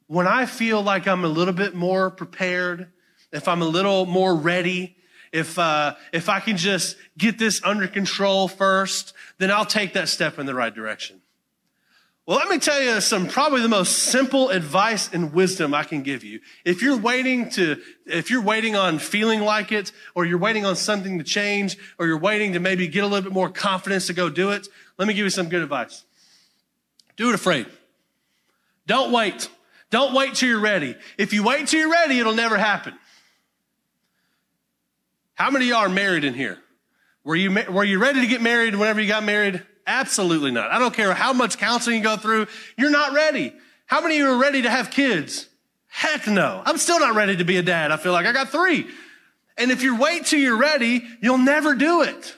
when 0.07 0.27
I 0.27 0.47
feel 0.47 0.83
like 0.83 1.09
I'm 1.09 1.25
a 1.25 1.29
little 1.29 1.55
bit 1.55 1.75
more 1.75 2.11
prepared, 2.11 2.92
if 3.33 3.49
I'm 3.49 3.62
a 3.62 3.66
little 3.66 4.07
more 4.07 4.35
ready, 4.35 4.97
if, 5.33 5.59
uh, 5.59 5.97
if 6.12 6.29
I 6.29 6.38
can 6.38 6.57
just 6.57 6.97
get 7.18 7.38
this 7.38 7.61
under 7.64 7.88
control 7.88 8.47
first, 8.47 9.12
then 9.38 9.51
I'll 9.51 9.66
take 9.66 9.94
that 9.94 10.09
step 10.09 10.38
in 10.38 10.47
the 10.47 10.55
right 10.55 10.73
direction. 10.73 11.20
Well, 12.27 12.39
let 12.39 12.49
me 12.49 12.59
tell 12.59 12.81
you 12.81 13.03
some 13.03 13.29
probably 13.29 13.61
the 13.61 13.69
most 13.69 14.05
simple 14.05 14.49
advice 14.49 15.11
and 15.13 15.35
wisdom 15.35 15.75
I 15.75 15.85
can 15.85 16.03
give 16.03 16.25
you. 16.25 16.41
If 16.65 16.81
you're 16.81 16.97
waiting 16.97 17.51
to, 17.51 17.77
if 18.07 18.31
you're 18.31 18.43
waiting 18.43 18.77
on 18.77 18.99
feeling 18.99 19.43
like 19.43 19.73
it, 19.73 19.93
or 20.15 20.25
you're 20.25 20.39
waiting 20.39 20.65
on 20.65 20.75
something 20.75 21.19
to 21.19 21.25
change, 21.25 21.77
or 21.99 22.07
you're 22.07 22.19
waiting 22.19 22.55
to 22.55 22.61
maybe 22.61 22.89
get 22.89 23.05
a 23.05 23.07
little 23.07 23.23
bit 23.23 23.33
more 23.33 23.51
confidence 23.51 24.07
to 24.07 24.15
go 24.15 24.31
do 24.31 24.53
it, 24.53 24.69
let 24.97 25.07
me 25.07 25.13
give 25.13 25.25
you 25.25 25.31
some 25.31 25.51
good 25.51 25.63
advice. 25.63 26.05
Do 27.17 27.29
it 27.29 27.35
afraid. 27.35 27.67
Don't 28.87 29.13
wait. 29.13 29.51
Don't 29.91 30.15
wait 30.15 30.35
till 30.35 30.49
you're 30.49 30.61
ready. 30.61 30.97
If 31.19 31.35
you 31.35 31.43
wait 31.43 31.69
till 31.69 31.81
you're 31.81 31.93
ready, 31.93 32.19
it'll 32.19 32.35
never 32.35 32.57
happen. 32.57 32.95
How 35.35 35.51
many 35.51 35.67
of 35.67 35.69
y'all 35.69 35.79
are 35.81 35.89
married 35.91 36.25
in 36.25 36.33
here? 36.33 36.59
Were 37.23 37.37
you, 37.37 37.51
were 37.71 37.85
you 37.85 37.99
ready 37.99 38.23
to 38.23 38.27
get 38.27 38.41
married 38.41 38.75
whenever 38.75 39.01
you 39.01 39.09
got 39.09 39.25
married? 39.25 39.63
Absolutely 39.87 40.51
not. 40.51 40.70
I 40.70 40.79
don't 40.79 40.94
care 40.94 41.12
how 41.12 41.33
much 41.33 41.59
counseling 41.59 41.99
you 41.99 42.03
go 42.03 42.16
through. 42.16 42.47
You're 42.77 42.90
not 42.90 43.12
ready. 43.12 43.53
How 43.87 44.01
many 44.01 44.16
of 44.16 44.20
you 44.20 44.29
are 44.31 44.38
ready 44.38 44.62
to 44.62 44.70
have 44.70 44.90
kids? 44.90 45.49
Heck 45.88 46.27
no. 46.27 46.62
I'm 46.64 46.79
still 46.79 46.99
not 46.99 47.14
ready 47.14 47.37
to 47.37 47.44
be 47.44 47.57
a 47.57 47.62
dad. 47.62 47.92
I 47.92 47.97
feel 47.97 48.12
like 48.12 48.27
I 48.27 48.33
got 48.33 48.49
three. 48.49 48.87
And 49.57 49.70
if 49.70 49.83
you 49.83 49.97
wait 49.97 50.27
till 50.27 50.40
you're 50.40 50.57
ready, 50.57 51.05
you'll 51.20 51.38
never 51.38 51.75
do 51.75 52.03
it. 52.03 52.37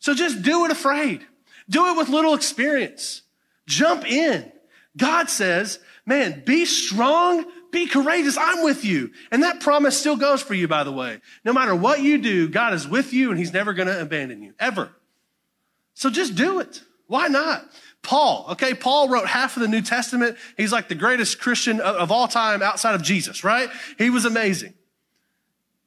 So 0.00 0.12
just 0.14 0.42
do 0.42 0.64
it 0.64 0.70
afraid. 0.70 1.24
Do 1.70 1.86
it 1.86 1.96
with 1.96 2.08
little 2.08 2.34
experience. 2.34 3.22
Jump 3.66 4.04
in. 4.06 4.50
God 4.96 5.30
says, 5.30 5.78
man, 6.04 6.42
be 6.44 6.64
strong, 6.64 7.46
be 7.70 7.86
courageous. 7.86 8.36
I'm 8.36 8.64
with 8.64 8.84
you. 8.84 9.10
And 9.30 9.42
that 9.42 9.60
promise 9.60 9.98
still 9.98 10.16
goes 10.16 10.42
for 10.42 10.54
you, 10.54 10.66
by 10.66 10.84
the 10.84 10.92
way. 10.92 11.20
No 11.44 11.52
matter 11.52 11.74
what 11.74 12.00
you 12.00 12.18
do, 12.18 12.48
God 12.48 12.74
is 12.74 12.88
with 12.88 13.12
you 13.12 13.30
and 13.30 13.38
he's 13.38 13.52
never 13.52 13.72
going 13.72 13.88
to 13.88 14.00
abandon 14.00 14.42
you, 14.42 14.54
ever. 14.58 14.90
So 15.94 16.10
just 16.10 16.34
do 16.34 16.60
it. 16.60 16.82
Why 17.08 17.26
not? 17.26 17.68
Paul, 18.02 18.46
okay, 18.50 18.74
Paul 18.74 19.08
wrote 19.08 19.26
half 19.26 19.56
of 19.56 19.62
the 19.62 19.68
New 19.68 19.82
Testament. 19.82 20.36
He's 20.56 20.70
like 20.70 20.88
the 20.88 20.94
greatest 20.94 21.40
Christian 21.40 21.80
of 21.80 22.12
all 22.12 22.28
time 22.28 22.62
outside 22.62 22.94
of 22.94 23.02
Jesus, 23.02 23.42
right? 23.42 23.68
He 23.98 24.08
was 24.08 24.24
amazing. 24.24 24.74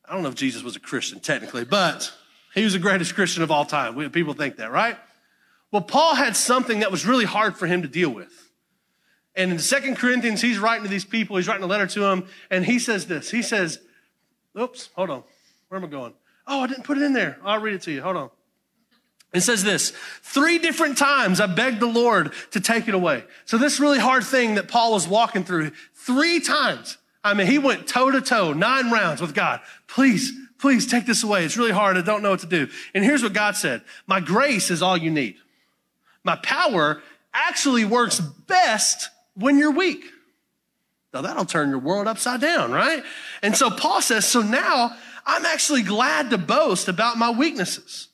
I 0.04 0.14
don't 0.14 0.24
know 0.24 0.30
if 0.30 0.36
Jesus 0.36 0.62
was 0.62 0.76
a 0.76 0.80
Christian 0.80 1.20
technically, 1.22 1.64
but 1.64 2.12
he 2.54 2.64
was 2.64 2.74
the 2.74 2.80
greatest 2.80 3.16
Christian 3.16 3.44
of 3.44 3.52
all 3.52 3.66
time. 3.66 4.10
People 4.10 4.34
think 4.34 4.58
that, 4.58 4.72
right? 4.72 4.98
Well, 5.72 5.84
Paul 5.84 6.16
had 6.16 6.36
something 6.36 6.80
that 6.80 6.92
was 6.92 7.06
really 7.06 7.24
hard 7.24 7.56
for 7.56 7.66
him 7.66 7.84
to 7.84 7.88
deal 7.88 8.10
with. 8.10 8.52
And 9.36 9.52
in 9.52 9.60
Second 9.60 9.96
Corinthians, 9.96 10.42
he's 10.42 10.60
writing 10.60 10.84
to 10.84 10.90
these 10.90 11.06
people, 11.06 11.38
he's 11.38 11.48
writing 11.48 11.64
a 11.64 11.68
letter 11.68 11.88
to 11.88 12.00
them, 12.02 12.28
and 12.50 12.66
he 12.66 12.78
says 12.78 13.06
this. 13.06 13.32
He 13.32 13.42
says, 13.42 13.80
Oops, 14.60 14.90
hold 14.96 15.10
on. 15.10 15.24
Where 15.70 15.80
am 15.80 15.86
I 15.86 15.90
going? 15.90 16.14
Oh, 16.46 16.62
I 16.62 16.68
didn't 16.68 16.84
put 16.84 16.98
it 16.98 17.04
in 17.04 17.14
there. 17.14 17.38
I'll 17.46 17.62
read 17.62 17.76
it 17.76 17.84
to 17.84 17.92
you. 17.92 18.02
Hold 18.02 18.18
on. 18.18 18.30
It 19.34 19.42
says 19.42 19.64
this 19.64 19.92
three 20.22 20.60
different 20.60 20.98
times 20.98 21.40
I 21.40 21.48
begged 21.48 21.80
the 21.80 21.88
Lord 21.88 22.34
to 22.52 22.60
take 22.60 22.88
it 22.88 22.94
away. 22.94 23.24
So, 23.46 23.58
this 23.58 23.80
really 23.80 24.00
hard 24.00 24.24
thing 24.24 24.56
that 24.56 24.68
Paul 24.68 24.94
was 24.94 25.08
walking 25.08 25.44
through, 25.44 25.72
three 25.94 26.40
times. 26.40 26.98
I 27.24 27.34
mean, 27.34 27.48
he 27.48 27.60
went 27.60 27.88
toe 27.88 28.12
to 28.12 28.20
toe, 28.20 28.52
nine 28.54 28.92
rounds 28.92 29.22
with 29.22 29.34
God. 29.34 29.62
Please, 29.88 30.34
please 30.58 30.88
take 30.88 31.06
this 31.06 31.24
away. 31.24 31.46
It's 31.46 31.56
really 31.56 31.72
hard. 31.72 31.96
I 31.98 32.02
don't 32.02 32.24
know 32.24 32.32
what 32.32 32.40
to 32.40 32.48
do. 32.48 32.68
And 32.94 33.04
here's 33.04 33.24
what 33.24 33.34
God 33.34 33.56
said 33.56 33.84
My 34.06 34.20
grace 34.20 34.70
is 34.70 34.82
all 34.82 34.98
you 34.98 35.12
need. 35.12 35.36
My 36.24 36.36
power 36.36 37.02
actually 37.34 37.86
works 37.86 38.20
best 38.20 39.10
when 39.36 39.58
you're 39.58 39.72
weak. 39.72 40.04
Now 41.14 41.22
that'll 41.22 41.46
turn 41.46 41.70
your 41.70 41.80
world 41.80 42.08
upside 42.08 42.42
down, 42.42 42.72
right? 42.72 43.04
And 43.42 43.56
so 43.56 43.70
Paul 43.70 44.02
says, 44.02 44.26
so 44.26 44.42
now 44.42 44.96
I'm 45.26 45.46
actually 45.46 45.82
glad 45.82 46.30
to 46.30 46.38
boast 46.38 46.88
about 46.88 47.18
my 47.18 47.32
weaknesses 47.32 48.08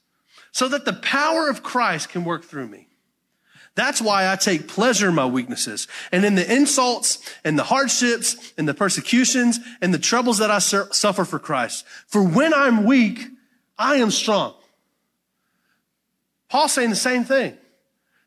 so 0.51 0.67
that 0.67 0.85
the 0.85 0.93
power 0.93 1.49
of 1.49 1.63
Christ 1.63 2.09
can 2.09 2.25
work 2.25 2.43
through 2.43 2.67
me. 2.67 2.87
That's 3.75 4.01
why 4.01 4.31
I 4.31 4.35
take 4.35 4.67
pleasure 4.67 5.09
in 5.09 5.13
my 5.13 5.27
weaknesses 5.27 5.87
and 6.11 6.25
in 6.25 6.33
the 6.33 6.51
insults 6.51 7.19
and 7.43 7.59
the 7.59 7.63
hardships 7.63 8.53
and 8.57 8.67
the 8.67 8.73
persecutions 8.73 9.59
and 9.81 9.93
the 9.93 9.99
troubles 9.99 10.39
that 10.39 10.49
I 10.49 10.57
suffer 10.57 11.25
for 11.25 11.37
Christ. 11.37 11.85
For 12.07 12.23
when 12.23 12.55
I'm 12.55 12.85
weak, 12.85 13.27
I 13.77 13.97
am 13.97 14.09
strong. 14.09 14.55
Paul's 16.49 16.73
saying 16.73 16.89
the 16.89 16.95
same 16.95 17.23
thing. 17.23 17.55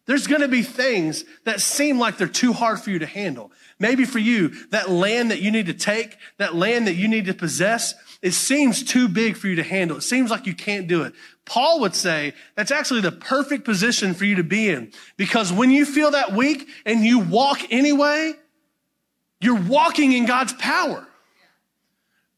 There's 0.06 0.26
going 0.26 0.42
to 0.42 0.48
be 0.48 0.62
things 0.62 1.24
that 1.44 1.61
seem 1.61 1.98
like 1.98 2.16
they're 2.16 2.28
too 2.28 2.52
hard 2.52 2.80
for 2.80 2.90
you 2.90 3.00
to 3.00 3.06
handle. 3.06 3.50
Maybe 3.78 4.04
for 4.04 4.18
you, 4.18 4.48
that 4.70 4.90
land 4.90 5.30
that 5.30 5.40
you 5.40 5.50
need 5.50 5.66
to 5.66 5.74
take, 5.74 6.16
that 6.38 6.54
land 6.54 6.87
that 6.87 6.94
you 6.94 7.09
need 7.09 7.26
to 7.26 7.35
possess, 7.35 7.94
it 8.22 8.33
seems 8.33 8.83
too 8.83 9.09
big 9.09 9.37
for 9.37 9.48
you 9.48 9.56
to 9.56 9.62
handle. 9.62 9.96
It 9.96 10.02
seems 10.02 10.30
like 10.30 10.46
you 10.46 10.54
can't 10.54 10.87
do 10.87 11.02
it. 11.02 11.14
Paul 11.50 11.80
would 11.80 11.96
say 11.96 12.34
that's 12.54 12.70
actually 12.70 13.00
the 13.00 13.10
perfect 13.10 13.64
position 13.64 14.14
for 14.14 14.24
you 14.24 14.36
to 14.36 14.44
be 14.44 14.68
in 14.68 14.92
because 15.16 15.52
when 15.52 15.72
you 15.72 15.84
feel 15.84 16.12
that 16.12 16.32
weak 16.32 16.68
and 16.86 17.04
you 17.04 17.18
walk 17.18 17.72
anyway, 17.72 18.34
you're 19.40 19.60
walking 19.60 20.12
in 20.12 20.26
God's 20.26 20.52
power. 20.52 21.08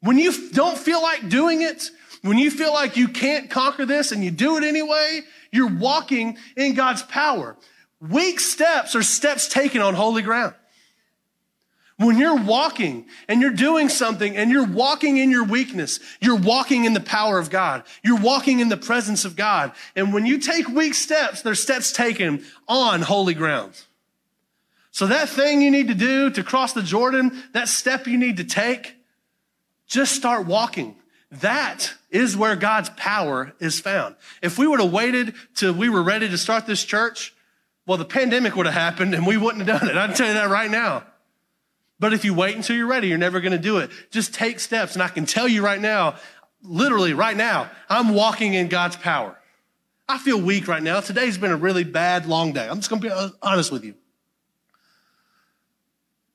When 0.00 0.16
you 0.18 0.48
don't 0.52 0.78
feel 0.78 1.02
like 1.02 1.28
doing 1.28 1.60
it, 1.60 1.90
when 2.22 2.38
you 2.38 2.50
feel 2.50 2.72
like 2.72 2.96
you 2.96 3.06
can't 3.06 3.50
conquer 3.50 3.84
this 3.84 4.12
and 4.12 4.24
you 4.24 4.30
do 4.30 4.56
it 4.56 4.64
anyway, 4.64 5.20
you're 5.50 5.76
walking 5.76 6.38
in 6.56 6.72
God's 6.72 7.02
power. 7.02 7.58
Weak 8.00 8.40
steps 8.40 8.96
are 8.96 9.02
steps 9.02 9.46
taken 9.46 9.82
on 9.82 9.92
holy 9.92 10.22
ground. 10.22 10.54
When 12.02 12.18
you're 12.18 12.42
walking 12.42 13.06
and 13.28 13.40
you're 13.40 13.50
doing 13.50 13.88
something 13.88 14.36
and 14.36 14.50
you're 14.50 14.66
walking 14.66 15.18
in 15.18 15.30
your 15.30 15.44
weakness, 15.44 16.00
you're 16.20 16.36
walking 16.36 16.84
in 16.84 16.94
the 16.94 17.00
power 17.00 17.38
of 17.38 17.50
God. 17.50 17.84
You're 18.02 18.20
walking 18.20 18.60
in 18.60 18.68
the 18.68 18.76
presence 18.76 19.24
of 19.24 19.36
God. 19.36 19.72
And 19.94 20.12
when 20.12 20.26
you 20.26 20.38
take 20.38 20.68
weak 20.68 20.94
steps, 20.94 21.42
they're 21.42 21.54
steps 21.54 21.92
taken 21.92 22.44
on 22.66 23.02
holy 23.02 23.34
ground. 23.34 23.80
So 24.90 25.06
that 25.06 25.28
thing 25.28 25.62
you 25.62 25.70
need 25.70 25.88
to 25.88 25.94
do 25.94 26.30
to 26.30 26.42
cross 26.42 26.72
the 26.72 26.82
Jordan, 26.82 27.42
that 27.52 27.68
step 27.68 28.06
you 28.06 28.18
need 28.18 28.36
to 28.38 28.44
take, 28.44 28.96
just 29.86 30.14
start 30.14 30.46
walking. 30.46 30.96
That 31.30 31.94
is 32.10 32.36
where 32.36 32.56
God's 32.56 32.90
power 32.90 33.54
is 33.58 33.80
found. 33.80 34.16
If 34.42 34.58
we 34.58 34.66
would 34.66 34.80
have 34.80 34.92
waited 34.92 35.34
till 35.54 35.72
we 35.72 35.88
were 35.88 36.02
ready 36.02 36.28
to 36.28 36.36
start 36.36 36.66
this 36.66 36.84
church, 36.84 37.34
well, 37.86 37.96
the 37.96 38.04
pandemic 38.04 38.54
would 38.54 38.66
have 38.66 38.74
happened 38.74 39.14
and 39.14 39.26
we 39.26 39.36
wouldn't 39.36 39.66
have 39.66 39.80
done 39.80 39.90
it. 39.90 39.96
I 39.96 40.06
can 40.08 40.16
tell 40.16 40.28
you 40.28 40.34
that 40.34 40.50
right 40.50 40.70
now. 40.70 41.04
But 42.02 42.12
if 42.12 42.24
you 42.24 42.34
wait 42.34 42.56
until 42.56 42.74
you're 42.74 42.88
ready, 42.88 43.06
you're 43.06 43.16
never 43.16 43.40
going 43.40 43.52
to 43.52 43.58
do 43.58 43.78
it. 43.78 43.88
Just 44.10 44.34
take 44.34 44.58
steps. 44.58 44.94
And 44.94 45.02
I 45.04 45.06
can 45.06 45.24
tell 45.24 45.46
you 45.46 45.62
right 45.62 45.80
now, 45.80 46.16
literally 46.60 47.12
right 47.12 47.36
now, 47.36 47.70
I'm 47.88 48.12
walking 48.12 48.54
in 48.54 48.66
God's 48.66 48.96
power. 48.96 49.38
I 50.08 50.18
feel 50.18 50.42
weak 50.42 50.66
right 50.66 50.82
now. 50.82 50.98
Today's 50.98 51.38
been 51.38 51.52
a 51.52 51.56
really 51.56 51.84
bad, 51.84 52.26
long 52.26 52.54
day. 52.54 52.68
I'm 52.68 52.78
just 52.78 52.90
going 52.90 53.00
to 53.02 53.06
be 53.06 53.12
uh, 53.12 53.28
honest 53.40 53.70
with 53.70 53.84
you. 53.84 53.94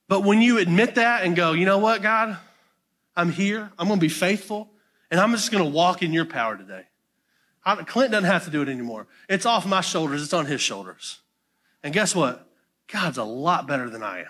But 0.08 0.21
when 0.21 0.41
you 0.41 0.58
admit 0.58 0.95
that 0.95 1.25
and 1.25 1.36
go, 1.36 1.51
you 1.51 1.65
know 1.65 1.80
what, 1.80 2.01
God, 2.01 2.38
I'm 3.17 3.30
here. 3.30 3.69
I'm 3.77 3.88
going 3.88 3.99
to 3.99 4.01
be 4.01 4.08
faithful. 4.08 4.69
And 5.12 5.19
I'm 5.19 5.32
just 5.34 5.51
going 5.51 5.65
to 5.65 5.69
walk 5.69 6.01
in 6.01 6.13
your 6.13 6.23
power 6.23 6.56
today. 6.56 6.84
I, 7.65 7.75
Clint 7.75 8.12
doesn't 8.12 8.23
have 8.23 8.45
to 8.45 8.51
do 8.51 8.62
it 8.62 8.69
anymore. 8.69 9.06
It's 9.27 9.45
off 9.45 9.65
my 9.65 9.82
shoulders, 9.82 10.23
it's 10.23 10.32
on 10.32 10.45
his 10.45 10.62
shoulders. 10.62 11.19
And 11.84 11.93
guess 11.93 12.15
what? 12.15 12.47
God's 12.88 13.17
a 13.17 13.25
lot 13.25 13.67
better 13.67 13.89
than 13.89 14.01
I 14.01 14.19
am. 14.19 14.27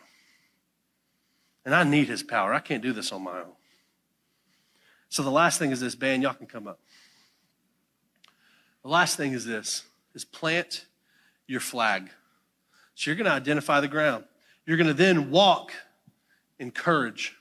And 1.67 1.75
I 1.75 1.83
need 1.83 2.07
his 2.07 2.23
power. 2.23 2.53
I 2.53 2.59
can't 2.59 2.81
do 2.81 2.93
this 2.93 3.11
on 3.11 3.23
my 3.23 3.39
own. 3.39 3.51
So 5.09 5.21
the 5.21 5.29
last 5.29 5.59
thing 5.59 5.71
is 5.71 5.81
this, 5.81 5.95
band, 5.95 6.23
y'all 6.23 6.33
can 6.33 6.47
come 6.47 6.65
up. 6.65 6.79
The 8.83 8.87
last 8.87 9.17
thing 9.17 9.33
is 9.33 9.43
this 9.43 9.83
is 10.15 10.23
plant 10.23 10.85
your 11.45 11.59
flag. 11.59 12.09
So 12.95 13.09
you're 13.09 13.17
going 13.17 13.25
to 13.25 13.33
identify 13.33 13.81
the 13.81 13.89
ground. 13.89 14.23
You're 14.65 14.77
going 14.77 14.87
to 14.87 14.93
then 14.93 15.29
walk 15.29 15.73
in 16.57 16.71
courage. 16.71 17.35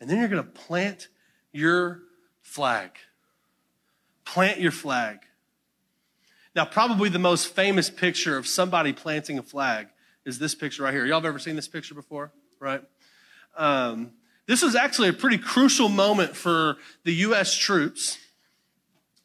And 0.00 0.10
then 0.10 0.18
you're 0.18 0.26
going 0.26 0.42
to 0.42 0.50
plant 0.50 1.06
your 1.52 2.00
flag. 2.42 2.90
Plant 4.24 4.58
your 4.58 4.72
flag. 4.72 5.20
Now, 6.56 6.64
probably 6.64 7.08
the 7.08 7.20
most 7.20 7.54
famous 7.54 7.88
picture 7.88 8.36
of 8.36 8.48
somebody 8.48 8.92
planting 8.92 9.38
a 9.38 9.44
flag 9.44 9.86
is 10.24 10.40
this 10.40 10.56
picture 10.56 10.82
right 10.82 10.92
here. 10.92 11.06
Y'all 11.06 11.20
have 11.20 11.24
ever 11.24 11.38
seen 11.38 11.54
this 11.54 11.68
picture 11.68 11.94
before? 11.94 12.32
Right? 12.58 12.82
Um, 13.58 14.12
this 14.46 14.62
was 14.62 14.74
actually 14.74 15.08
a 15.08 15.12
pretty 15.12 15.36
crucial 15.36 15.90
moment 15.90 16.34
for 16.34 16.78
the 17.04 17.12
U.S. 17.12 17.54
troops. 17.54 18.16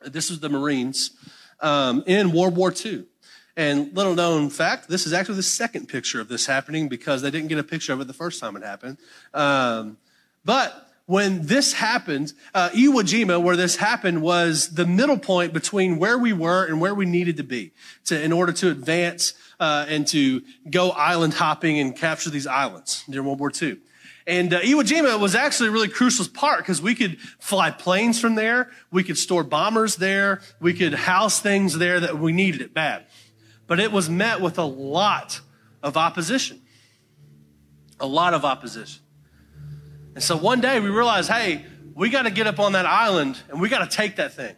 This 0.02 0.30
was 0.30 0.42
the 0.42 0.50
Marines 0.50 1.12
um, 1.62 2.04
in 2.06 2.34
World 2.34 2.58
War 2.58 2.74
II. 2.74 3.06
And 3.56 3.96
little 3.96 4.16
known 4.16 4.50
fact, 4.50 4.90
this 4.90 5.06
is 5.06 5.14
actually 5.14 5.36
the 5.36 5.44
second 5.44 5.88
picture 5.88 6.20
of 6.20 6.28
this 6.28 6.48
happening 6.48 6.90
because 6.90 7.22
they 7.22 7.30
didn't 7.30 7.48
get 7.48 7.60
a 7.60 7.64
picture 7.64 7.94
of 7.94 8.02
it 8.02 8.08
the 8.08 8.14
first 8.14 8.42
time 8.42 8.58
it 8.58 8.64
happened. 8.64 8.98
Um, 9.34 9.98
but 10.44 10.90
when 11.06 11.46
this 11.46 11.74
happened, 11.74 12.34
uh, 12.54 12.70
Iwo 12.70 13.04
Jima, 13.04 13.42
where 13.42 13.56
this 13.56 13.76
happened, 13.76 14.22
was 14.22 14.74
the 14.74 14.86
middle 14.86 15.20
point 15.20 15.54
between 15.54 16.00
where 16.00 16.18
we 16.18 16.34
were 16.34 16.66
and 16.66 16.82
where 16.82 16.96
we 16.96 17.06
needed 17.06 17.38
to 17.38 17.44
be 17.44 17.72
to, 18.06 18.22
in 18.22 18.32
order 18.32 18.52
to 18.54 18.72
advance 18.72 19.34
uh, 19.60 19.86
and 19.88 20.08
to 20.08 20.42
go 20.70 20.90
island 20.92 21.36
hopping 21.36 21.80
and 21.80 21.96
capture 21.96 22.30
these 22.30 22.48
islands 22.48 23.04
during 23.10 23.28
World 23.28 23.40
War 23.40 23.52
II. 23.62 23.78
And 24.26 24.54
uh, 24.54 24.62
Iwo 24.62 24.84
Jima 24.84 25.20
was 25.20 25.36
actually 25.36 25.70
a 25.70 25.72
really 25.72 25.90
crucial 25.90 26.26
part 26.28 26.60
because 26.60 26.82
we 26.82 26.96
could 26.96 27.20
fly 27.40 27.72
planes 27.72 28.20
from 28.20 28.36
there, 28.36 28.72
we 28.92 29.04
could 29.04 29.18
store 29.18 29.44
bombers 29.44 29.98
there, 29.98 30.42
we 30.62 30.74
could 30.74 30.94
house 30.94 31.40
things 31.42 31.78
there 31.78 32.00
that 32.00 32.18
we 32.18 32.32
needed 32.32 32.62
it 32.62 32.74
bad. 32.74 33.06
But 33.68 33.80
it 33.80 33.92
was 33.92 34.10
met 34.10 34.40
with 34.40 34.58
a 34.58 34.64
lot 34.64 35.42
of 35.82 35.98
opposition. 35.98 36.62
A 38.00 38.08
lot 38.08 38.34
of 38.34 38.46
opposition. 38.46 39.02
And 40.16 40.24
so 40.24 40.38
one 40.38 40.62
day 40.62 40.80
we 40.80 40.90
realized, 40.90 41.30
hey, 41.30 41.66
we 41.94 42.10
got 42.10 42.24
to 42.24 42.32
get 42.32 42.48
up 42.48 42.60
on 42.60 42.74
that 42.74 42.86
island 42.86 43.42
and 43.50 43.60
we 43.60 43.70
got 43.70 43.90
to 43.90 43.96
take 43.96 44.18
that 44.18 44.34
thing. 44.34 44.56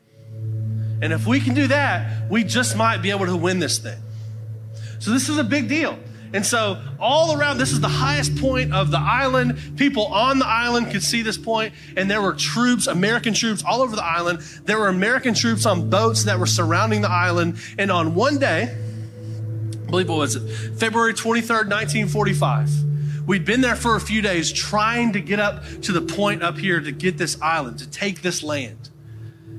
And 1.01 1.11
if 1.11 1.27
we 1.27 1.39
can 1.39 1.53
do 1.53 1.67
that, 1.67 2.29
we 2.29 2.43
just 2.43 2.77
might 2.77 3.01
be 3.01 3.11
able 3.11 3.25
to 3.25 3.35
win 3.35 3.59
this 3.59 3.79
thing. 3.79 3.99
So 4.99 5.11
this 5.11 5.27
is 5.27 5.37
a 5.37 5.43
big 5.43 5.67
deal. 5.67 5.99
And 6.35 6.45
so 6.45 6.81
all 6.99 7.39
around, 7.39 7.59
this 7.59 7.71
is 7.71 7.79
the 7.79 7.87
highest 7.87 8.35
point 8.35 8.73
of 8.73 8.91
the 8.91 8.99
island. 8.99 9.57
People 9.77 10.07
on 10.07 10.37
the 10.37 10.45
island 10.45 10.91
could 10.91 11.01
see 11.01 11.21
this 11.21 11.37
point, 11.37 11.73
and 11.95 12.11
there 12.11 12.21
were 12.21 12.33
troops, 12.33 12.87
American 12.87 13.33
troops 13.33 13.63
all 13.65 13.81
over 13.81 13.95
the 13.95 14.03
island. 14.03 14.39
There 14.65 14.77
were 14.77 14.89
American 14.89 15.33
troops 15.33 15.65
on 15.65 15.89
boats 15.89 16.25
that 16.25 16.37
were 16.37 16.45
surrounding 16.45 17.01
the 17.01 17.09
island. 17.09 17.57
And 17.77 17.89
on 17.89 18.15
one 18.15 18.37
day, 18.37 18.63
I 19.87 19.89
believe 19.89 20.09
what 20.09 20.17
was 20.17 20.35
it, 20.35 20.77
February 20.77 21.13
23rd, 21.13 21.69
1945, 21.69 22.69
We'd 23.25 23.45
been 23.45 23.61
there 23.61 23.75
for 23.75 23.95
a 23.95 24.01
few 24.01 24.21
days 24.21 24.51
trying 24.51 25.13
to 25.13 25.21
get 25.21 25.39
up 25.39 25.63
to 25.83 25.91
the 25.91 26.01
point 26.01 26.43
up 26.43 26.57
here 26.57 26.79
to 26.79 26.91
get 26.91 27.17
this 27.17 27.41
island, 27.41 27.79
to 27.79 27.89
take 27.89 28.21
this 28.21 28.43
land. 28.43 28.89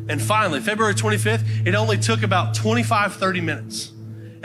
And 0.08 0.22
finally, 0.22 0.60
February 0.60 0.94
25th, 0.94 1.66
it 1.66 1.74
only 1.74 1.96
took 1.98 2.22
about 2.22 2.54
25, 2.54 3.14
30 3.14 3.40
minutes. 3.40 3.92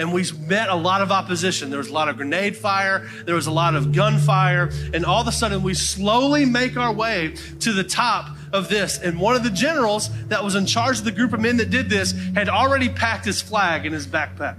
And 0.01 0.11
we 0.11 0.25
met 0.47 0.67
a 0.67 0.75
lot 0.75 1.01
of 1.01 1.11
opposition. 1.11 1.69
There 1.69 1.77
was 1.77 1.89
a 1.89 1.93
lot 1.93 2.09
of 2.09 2.17
grenade 2.17 2.57
fire, 2.57 3.07
there 3.25 3.35
was 3.35 3.45
a 3.45 3.51
lot 3.51 3.75
of 3.75 3.91
gunfire, 3.91 4.71
and 4.95 5.05
all 5.05 5.21
of 5.21 5.27
a 5.27 5.31
sudden 5.31 5.61
we 5.61 5.75
slowly 5.75 6.43
make 6.43 6.75
our 6.75 6.91
way 6.91 7.35
to 7.59 7.71
the 7.71 7.83
top 7.83 8.35
of 8.51 8.67
this. 8.67 8.97
And 8.97 9.19
one 9.19 9.35
of 9.35 9.43
the 9.43 9.51
generals 9.51 10.09
that 10.29 10.43
was 10.43 10.55
in 10.55 10.65
charge 10.65 10.97
of 10.97 11.05
the 11.05 11.11
group 11.11 11.33
of 11.33 11.39
men 11.39 11.57
that 11.57 11.69
did 11.69 11.87
this 11.87 12.13
had 12.33 12.49
already 12.49 12.89
packed 12.89 13.25
his 13.25 13.43
flag 13.43 13.85
in 13.85 13.93
his 13.93 14.07
backpack. 14.07 14.57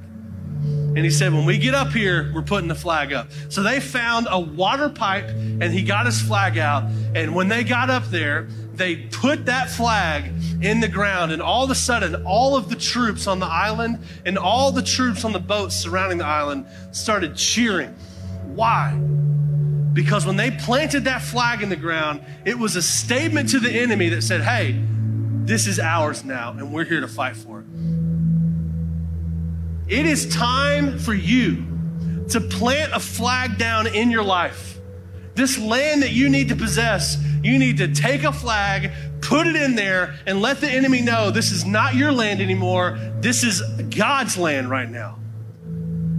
And 0.94 0.98
he 0.98 1.10
said, 1.10 1.32
When 1.32 1.44
we 1.44 1.58
get 1.58 1.74
up 1.74 1.90
here, 1.90 2.30
we're 2.32 2.42
putting 2.42 2.68
the 2.68 2.76
flag 2.76 3.12
up. 3.12 3.28
So 3.48 3.64
they 3.64 3.80
found 3.80 4.28
a 4.30 4.38
water 4.38 4.88
pipe 4.88 5.28
and 5.28 5.64
he 5.64 5.82
got 5.82 6.06
his 6.06 6.20
flag 6.20 6.56
out. 6.56 6.84
And 7.16 7.34
when 7.34 7.48
they 7.48 7.64
got 7.64 7.90
up 7.90 8.04
there, 8.04 8.46
they 8.74 8.96
put 8.96 9.46
that 9.46 9.70
flag 9.70 10.32
in 10.62 10.80
the 10.80 10.88
ground. 10.88 11.32
And 11.32 11.42
all 11.42 11.64
of 11.64 11.70
a 11.70 11.74
sudden, 11.74 12.24
all 12.24 12.56
of 12.56 12.68
the 12.68 12.76
troops 12.76 13.26
on 13.26 13.38
the 13.38 13.46
island 13.46 13.98
and 14.24 14.38
all 14.38 14.72
the 14.72 14.82
troops 14.82 15.24
on 15.24 15.32
the 15.32 15.38
boats 15.38 15.74
surrounding 15.74 16.18
the 16.18 16.26
island 16.26 16.66
started 16.92 17.36
cheering. 17.36 17.94
Why? 18.54 18.92
Because 19.92 20.24
when 20.24 20.36
they 20.36 20.50
planted 20.50 21.04
that 21.04 21.20
flag 21.20 21.62
in 21.62 21.68
the 21.68 21.76
ground, 21.76 22.24
it 22.44 22.58
was 22.58 22.76
a 22.76 22.82
statement 22.82 23.50
to 23.50 23.60
the 23.60 23.70
enemy 23.70 24.08
that 24.10 24.22
said, 24.22 24.40
Hey, 24.40 24.82
this 25.44 25.66
is 25.66 25.78
ours 25.78 26.24
now, 26.24 26.52
and 26.52 26.72
we're 26.72 26.84
here 26.84 27.00
to 27.00 27.08
fight 27.08 27.36
for 27.36 27.60
it. 27.60 27.66
It 29.88 30.06
is 30.06 30.34
time 30.34 30.98
for 30.98 31.12
you 31.12 31.66
to 32.30 32.40
plant 32.40 32.92
a 32.94 33.00
flag 33.00 33.58
down 33.58 33.86
in 33.86 34.10
your 34.10 34.22
life. 34.22 34.71
This 35.34 35.58
land 35.58 36.02
that 36.02 36.12
you 36.12 36.28
need 36.28 36.48
to 36.48 36.56
possess, 36.56 37.16
you 37.42 37.58
need 37.58 37.78
to 37.78 37.88
take 37.88 38.24
a 38.24 38.32
flag, 38.32 38.90
put 39.22 39.46
it 39.46 39.56
in 39.56 39.74
there, 39.74 40.14
and 40.26 40.40
let 40.40 40.60
the 40.60 40.68
enemy 40.68 41.00
know 41.00 41.30
this 41.30 41.50
is 41.50 41.64
not 41.64 41.94
your 41.94 42.12
land 42.12 42.40
anymore. 42.40 42.98
This 43.20 43.42
is 43.42 43.62
God's 43.94 44.36
land 44.36 44.68
right 44.68 44.90
now. 44.90 45.18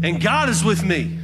And 0.01 0.21
God 0.21 0.49
is 0.49 0.63
with 0.63 0.83
me. 0.83 1.19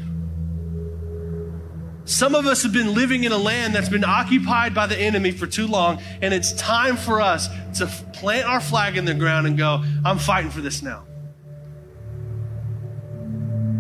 Some 2.06 2.34
of 2.34 2.48
us 2.48 2.64
have 2.64 2.74
been 2.74 2.96
living 2.96 3.24
in 3.24 3.32
a 3.32 3.38
land 3.38 3.76
that's 3.76 3.90
been 3.90 4.04
occupied 4.04 4.74
by 4.74 4.88
the 4.88 4.98
enemy 4.98 5.32
for 5.32 5.46
too 5.46 5.68
long, 5.68 6.02
and 6.22 6.34
it's 6.34 6.54
time 6.54 6.98
for 6.98 7.22
us 7.22 7.50
to 7.78 7.86
plant 8.14 8.48
our 8.48 8.60
flag 8.60 8.98
in 8.98 9.06
the 9.06 9.14
ground 9.14 9.46
and 9.46 9.58
go, 9.58 9.84
I'm 10.04 10.18
fighting 10.18 10.50
for 10.50 10.62
this 10.62 10.82
now. 10.82 11.06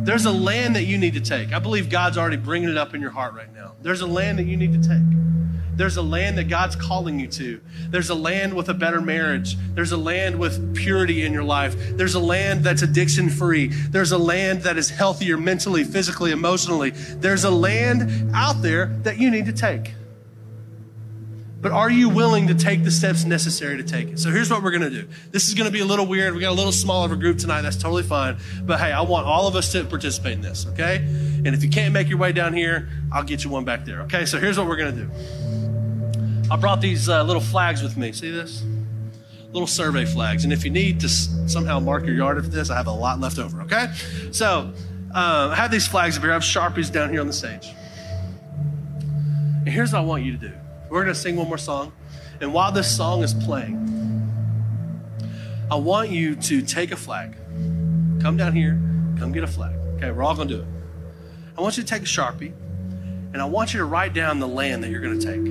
There's 0.09 0.25
a 0.25 0.31
land 0.31 0.75
that 0.75 0.85
you 0.85 0.97
need 0.97 1.13
to 1.13 1.21
take. 1.21 1.53
I 1.53 1.59
believe 1.59 1.87
God's 1.87 2.17
already 2.17 2.37
bringing 2.37 2.67
it 2.67 2.77
up 2.79 2.95
in 2.95 2.99
your 2.99 3.11
heart 3.11 3.35
right 3.35 3.53
now. 3.53 3.75
There's 3.83 4.01
a 4.01 4.07
land 4.07 4.39
that 4.39 4.45
you 4.45 4.57
need 4.57 4.73
to 4.73 4.89
take. 4.89 5.03
There's 5.77 5.97
a 5.97 6.01
land 6.01 6.39
that 6.39 6.45
God's 6.45 6.75
calling 6.75 7.19
you 7.19 7.27
to. 7.27 7.61
There's 7.91 8.09
a 8.09 8.15
land 8.15 8.55
with 8.55 8.69
a 8.69 8.73
better 8.73 9.01
marriage. 9.01 9.55
There's 9.75 9.91
a 9.91 9.97
land 9.97 10.39
with 10.39 10.75
purity 10.75 11.23
in 11.23 11.31
your 11.31 11.43
life. 11.43 11.75
There's 11.95 12.15
a 12.15 12.19
land 12.19 12.63
that's 12.63 12.81
addiction 12.81 13.29
free. 13.29 13.67
There's 13.67 14.11
a 14.11 14.17
land 14.17 14.63
that 14.63 14.79
is 14.79 14.89
healthier 14.89 15.37
mentally, 15.37 15.83
physically, 15.83 16.31
emotionally. 16.31 16.89
There's 16.89 17.43
a 17.43 17.51
land 17.51 18.31
out 18.33 18.63
there 18.63 18.87
that 19.03 19.19
you 19.19 19.29
need 19.29 19.45
to 19.45 19.53
take. 19.53 19.93
But 21.61 21.73
are 21.73 21.89
you 21.89 22.07
willing 22.07 22.47
to 22.47 22.55
take 22.55 22.85
the 22.85 22.91
steps 22.91 23.25
necessary 23.25 23.75
to 23.77 23.83
take 23.83 24.07
it? 24.07 24.19
So 24.19 24.31
here's 24.31 24.49
what 24.49 24.63
we're 24.63 24.71
going 24.71 24.89
to 24.89 24.89
do. 24.89 25.09
This 25.31 25.49
is 25.49 25.55
going 25.55 25.65
to 25.65 25.73
be 25.73 25.81
a 25.81 25.85
little 25.85 26.05
weird. 26.05 26.33
We 26.33 26.39
got 26.39 26.51
a 26.51 26.55
little 26.55 26.71
small 26.71 27.03
of 27.03 27.11
a 27.11 27.17
group 27.17 27.37
tonight. 27.37 27.63
That's 27.63 27.75
totally 27.75 28.03
fine. 28.03 28.37
But 28.63 28.79
hey, 28.79 28.93
I 28.93 29.01
want 29.01 29.25
all 29.25 29.45
of 29.45 29.57
us 29.57 29.69
to 29.73 29.83
participate 29.83 30.33
in 30.33 30.41
this, 30.41 30.65
okay? 30.67 30.97
And 30.97 31.47
if 31.47 31.61
you 31.61 31.69
can't 31.69 31.93
make 31.93 32.07
your 32.07 32.17
way 32.17 32.31
down 32.31 32.53
here, 32.53 32.87
I'll 33.11 33.23
get 33.23 33.43
you 33.43 33.49
one 33.49 33.65
back 33.65 33.83
there, 33.83 34.01
okay? 34.03 34.25
So 34.25 34.39
here's 34.39 34.57
what 34.57 34.67
we're 34.67 34.77
going 34.77 34.95
to 34.95 35.03
do. 35.03 36.49
I 36.49 36.55
brought 36.55 36.79
these 36.79 37.09
uh, 37.09 37.23
little 37.23 37.41
flags 37.41 37.83
with 37.83 37.97
me. 37.97 38.13
See 38.13 38.31
this? 38.31 38.63
Little 39.51 39.67
survey 39.67 40.05
flags. 40.05 40.45
And 40.45 40.53
if 40.53 40.63
you 40.63 40.71
need 40.71 41.01
to 41.01 41.09
somehow 41.09 41.81
mark 41.81 42.05
your 42.05 42.15
yard 42.15 42.37
after 42.37 42.49
this, 42.49 42.69
I 42.69 42.77
have 42.77 42.87
a 42.87 42.91
lot 42.91 43.19
left 43.19 43.37
over, 43.37 43.63
okay? 43.63 43.91
So 44.31 44.71
uh, 45.13 45.49
I 45.51 45.55
have 45.55 45.71
these 45.71 45.87
flags 45.87 46.15
up 46.15 46.23
here. 46.23 46.31
I 46.31 46.35
have 46.35 46.43
Sharpies 46.43 46.89
down 46.89 47.09
here 47.09 47.19
on 47.19 47.27
the 47.27 47.33
stage. 47.33 47.67
And 49.01 49.67
here's 49.67 49.91
what 49.91 49.99
I 49.99 50.05
want 50.05 50.23
you 50.23 50.31
to 50.31 50.37
do. 50.37 50.53
We're 50.89 51.03
going 51.03 51.13
to 51.13 51.19
sing 51.19 51.35
one 51.35 51.47
more 51.47 51.57
song. 51.57 51.93
And 52.41 52.53
while 52.53 52.71
this 52.71 52.95
song 52.95 53.21
is 53.23 53.33
playing, 53.33 53.77
I 55.69 55.75
want 55.75 56.09
you 56.09 56.35
to 56.35 56.61
take 56.61 56.91
a 56.91 56.95
flag. 56.95 57.35
Come 58.21 58.37
down 58.37 58.53
here, 58.53 58.79
come 59.19 59.31
get 59.31 59.43
a 59.43 59.47
flag. 59.47 59.75
Okay, 59.97 60.11
we're 60.11 60.23
all 60.23 60.35
going 60.35 60.47
to 60.47 60.55
do 60.55 60.61
it. 60.61 60.67
I 61.57 61.61
want 61.61 61.77
you 61.77 61.83
to 61.83 61.89
take 61.89 62.01
a 62.01 62.05
Sharpie, 62.05 62.53
and 63.33 63.41
I 63.41 63.45
want 63.45 63.73
you 63.73 63.79
to 63.79 63.85
write 63.85 64.13
down 64.13 64.39
the 64.39 64.47
land 64.47 64.83
that 64.83 64.89
you're 64.89 65.01
going 65.01 65.19
to 65.19 65.25
take. 65.25 65.45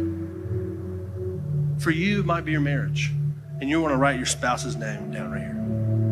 For 1.83 1.91
you, 1.91 2.21
it 2.21 2.27
might 2.27 2.45
be 2.45 2.53
your 2.53 2.61
marriage, 2.61 3.13
and 3.61 3.69
you 3.71 3.81
want 3.81 3.93
to 3.93 3.97
write 3.97 4.17
your 4.17 4.27
spouse's 4.27 4.75
name 4.75 5.13
down 5.13 5.31
right 5.31 5.41
here. 5.41 5.55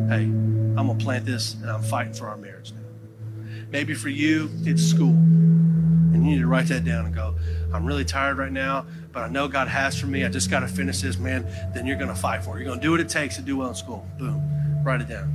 Hey, 0.09 0.25
I'm 0.25 0.87
going 0.87 0.99
to 0.99 1.05
plant 1.05 1.25
this, 1.25 1.55
and 1.55 1.71
I'm 1.71 1.83
fighting 1.83 2.13
for 2.13 2.29
our 2.29 2.37
marriage 2.37 2.73
now. 2.73 2.86
Maybe 3.77 3.93
for 3.93 4.09
you, 4.09 4.49
it's 4.65 4.83
school. 4.83 5.11
And 5.11 6.25
you 6.25 6.31
need 6.31 6.39
to 6.39 6.47
write 6.47 6.69
that 6.69 6.83
down 6.83 7.05
and 7.05 7.15
go, 7.15 7.35
I'm 7.75 7.85
really 7.85 8.07
tired 8.07 8.39
right 8.39 8.51
now, 8.51 8.87
but 9.13 9.23
I 9.23 9.29
know 9.29 9.49
God 9.49 9.69
has 9.69 10.01
for 10.01 10.07
me. 10.07 10.25
I 10.25 10.31
just 10.31 10.51
got 10.51 10.61
to 10.61 10.67
finish 10.67 11.03
this, 11.03 11.19
man. 11.19 11.47
Then 11.75 11.85
you're 11.85 11.99
going 11.99 12.09
to 12.09 12.15
fight 12.15 12.43
for 12.43 12.57
it. 12.57 12.61
You're 12.61 12.69
going 12.69 12.81
to 12.81 12.83
do 12.83 12.93
what 12.93 13.01
it 13.01 13.11
takes 13.11 13.37
to 13.37 13.43
do 13.43 13.59
well 13.59 13.69
in 13.69 13.75
school. 13.75 14.09
Boom. 14.19 14.83
Write 14.83 15.03
it 15.03 15.09
down. 15.09 15.31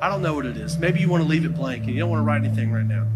I 0.00 0.08
don't 0.08 0.20
know 0.20 0.34
what 0.34 0.46
it 0.46 0.56
is. 0.56 0.78
Maybe 0.78 0.98
you 0.98 1.08
want 1.08 1.22
to 1.22 1.28
leave 1.28 1.44
it 1.44 1.54
blank 1.54 1.84
and 1.84 1.92
you 1.92 2.00
don't 2.00 2.10
want 2.10 2.18
to 2.18 2.24
write 2.24 2.44
anything 2.44 2.72
right 2.72 2.84
now. 2.84 3.06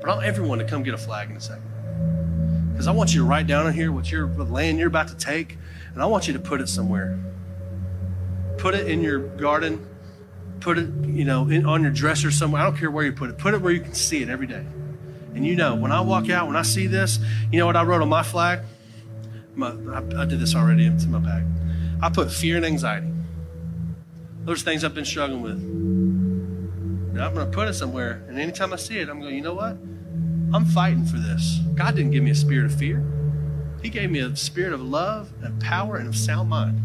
But 0.00 0.10
I 0.10 0.14
want 0.14 0.24
everyone 0.24 0.60
to 0.60 0.64
come 0.64 0.84
get 0.84 0.94
a 0.94 0.98
flag 0.98 1.28
in 1.28 1.36
a 1.36 1.40
second. 1.40 2.70
Because 2.70 2.86
I 2.86 2.92
want 2.92 3.12
you 3.14 3.22
to 3.22 3.26
write 3.26 3.48
down 3.48 3.66
in 3.66 3.74
here 3.74 3.90
what 3.90 4.12
you're, 4.12 4.28
the 4.28 4.44
land 4.44 4.78
you're 4.78 4.86
about 4.86 5.08
to 5.08 5.16
take, 5.16 5.58
and 5.92 6.00
I 6.00 6.06
want 6.06 6.28
you 6.28 6.34
to 6.34 6.38
put 6.38 6.60
it 6.60 6.68
somewhere. 6.68 7.18
Put 8.58 8.76
it 8.76 8.86
in 8.86 9.02
your 9.02 9.18
garden. 9.18 9.84
Put 10.60 10.78
it, 10.78 10.88
you 11.04 11.24
know, 11.24 11.48
in, 11.48 11.66
on 11.66 11.82
your 11.82 11.90
dresser 11.90 12.30
somewhere. 12.30 12.60
I 12.60 12.64
don't 12.64 12.76
care 12.76 12.90
where 12.90 13.04
you 13.04 13.12
put 13.12 13.30
it. 13.30 13.38
Put 13.38 13.54
it 13.54 13.60
where 13.60 13.72
you 13.72 13.80
can 13.80 13.94
see 13.94 14.22
it 14.22 14.28
every 14.28 14.46
day. 14.46 14.64
And 15.34 15.46
you 15.46 15.54
know, 15.54 15.74
when 15.74 15.92
I 15.92 16.00
walk 16.00 16.30
out, 16.30 16.46
when 16.46 16.56
I 16.56 16.62
see 16.62 16.86
this, 16.86 17.18
you 17.52 17.58
know 17.58 17.66
what 17.66 17.76
I 17.76 17.84
wrote 17.84 18.02
on 18.02 18.08
my 18.08 18.22
flag? 18.22 18.60
My, 19.54 19.68
I, 19.68 20.22
I 20.22 20.24
did 20.24 20.40
this 20.40 20.54
already. 20.54 20.86
It's 20.86 21.04
in 21.04 21.12
my 21.12 21.18
bag. 21.18 21.44
I 22.02 22.08
put 22.08 22.32
fear 22.32 22.56
and 22.56 22.64
anxiety. 22.64 23.12
Those 24.44 24.62
things 24.62 24.84
I've 24.84 24.94
been 24.94 25.04
struggling 25.04 25.42
with. 25.42 25.58
And 25.58 27.22
I'm 27.22 27.34
going 27.34 27.50
to 27.50 27.52
put 27.52 27.68
it 27.68 27.74
somewhere. 27.74 28.24
And 28.28 28.38
anytime 28.38 28.72
I 28.72 28.76
see 28.76 28.98
it, 28.98 29.08
I'm 29.08 29.20
going, 29.20 29.34
you 29.34 29.42
know 29.42 29.54
what? 29.54 29.76
I'm 30.52 30.64
fighting 30.64 31.04
for 31.04 31.18
this. 31.18 31.60
God 31.74 31.94
didn't 31.94 32.12
give 32.12 32.22
me 32.22 32.30
a 32.30 32.34
spirit 32.34 32.64
of 32.66 32.74
fear. 32.74 33.04
He 33.82 33.90
gave 33.90 34.10
me 34.10 34.20
a 34.20 34.34
spirit 34.34 34.72
of 34.72 34.80
love 34.80 35.32
and 35.42 35.60
power 35.60 35.96
and 35.96 36.08
of 36.08 36.16
sound 36.16 36.48
mind. 36.48 36.82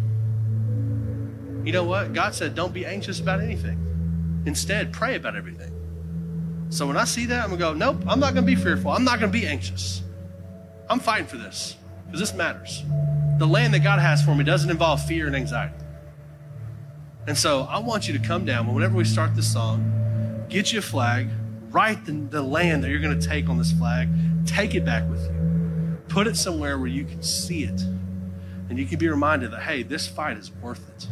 You 1.64 1.72
know 1.72 1.84
what? 1.84 2.14
God 2.14 2.36
said, 2.36 2.56
don't 2.56 2.74
be 2.74 2.86
anxious 2.86 3.20
about 3.20 3.42
anything. 3.42 4.44
Instead, 4.46 4.92
pray 4.92 5.16
about 5.16 5.36
everything. 5.36 5.72
So 6.70 6.88
when 6.88 6.98
I 6.98 7.06
see 7.06 7.26
that, 7.28 7.44
I'm 7.44 7.58
going 7.58 7.60
to 7.60 7.66
go, 7.66 7.74
nope, 7.74 8.04
I'm 8.08 8.20
not 8.20 8.34
going 8.34 8.46
to 8.46 8.56
be 8.56 8.56
fearful. 8.56 8.92
I'm 8.92 9.04
not 9.04 9.20
going 9.20 9.32
to 9.32 9.38
be 9.38 9.46
anxious. 9.46 10.02
I'm 10.90 11.00
fighting 11.00 11.28
for 11.28 11.38
this 11.38 11.78
because 12.06 12.20
this 12.20 12.34
matters. 12.34 12.84
The 13.38 13.48
land 13.48 13.74
that 13.74 13.80
God 13.80 14.00
has 14.00 14.24
for 14.24 14.36
me 14.36 14.44
doesn't 14.44 14.70
involve 14.70 15.06
fear 15.06 15.28
and 15.28 15.36
anxiety. 15.36 15.76
And 17.26 17.38
so 17.38 17.62
I 17.70 17.80
want 17.80 18.08
you 18.08 18.18
to 18.18 18.20
come 18.20 18.44
down 18.44 18.74
whenever 18.74 18.98
we 18.98 19.06
start 19.06 19.36
this 19.36 19.52
song, 19.52 20.46
get 20.50 20.74
you 20.74 20.80
a 20.80 20.82
flag, 20.82 21.30
write 21.70 22.06
the, 22.06 22.12
the 22.12 22.42
land 22.42 22.84
that 22.84 22.90
you're 22.90 23.00
going 23.00 23.18
to 23.18 23.28
take 23.28 23.48
on 23.48 23.58
this 23.58 23.72
flag, 23.72 24.10
take 24.46 24.76
it 24.76 24.84
back 24.84 25.10
with 25.10 25.24
you, 25.24 25.98
put 26.10 26.28
it 26.28 26.36
somewhere 26.36 26.78
where 26.78 26.88
you 26.88 27.06
can 27.06 27.24
see 27.24 27.64
it, 27.64 27.82
and 28.70 28.78
you 28.78 28.86
can 28.86 29.00
be 29.00 29.08
reminded 29.08 29.52
that, 29.52 29.62
hey, 29.62 29.84
this 29.84 30.06
fight 30.06 30.38
is 30.38 30.52
worth 30.52 30.90
it. 30.90 31.08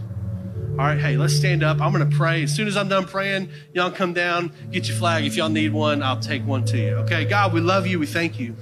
All 0.81 0.87
right, 0.87 0.97
hey, 0.97 1.15
let's 1.15 1.35
stand 1.35 1.61
up. 1.61 1.79
I'm 1.79 1.93
going 1.93 2.09
to 2.09 2.17
pray. 2.17 2.41
As 2.41 2.55
soon 2.55 2.67
as 2.67 2.75
I'm 2.75 2.87
done 2.87 3.05
praying, 3.05 3.49
y'all 3.71 3.91
come 3.91 4.13
down, 4.13 4.51
get 4.71 4.87
your 4.87 4.97
flag. 4.97 5.25
If 5.25 5.35
y'all 5.35 5.47
need 5.47 5.73
one, 5.73 6.01
I'll 6.01 6.19
take 6.19 6.43
one 6.43 6.65
to 6.65 6.75
you. 6.75 6.95
Okay, 7.01 7.23
God, 7.23 7.53
we 7.53 7.61
love 7.61 7.85
you. 7.85 7.99
We 7.99 8.07
thank 8.07 8.39
you. 8.39 8.55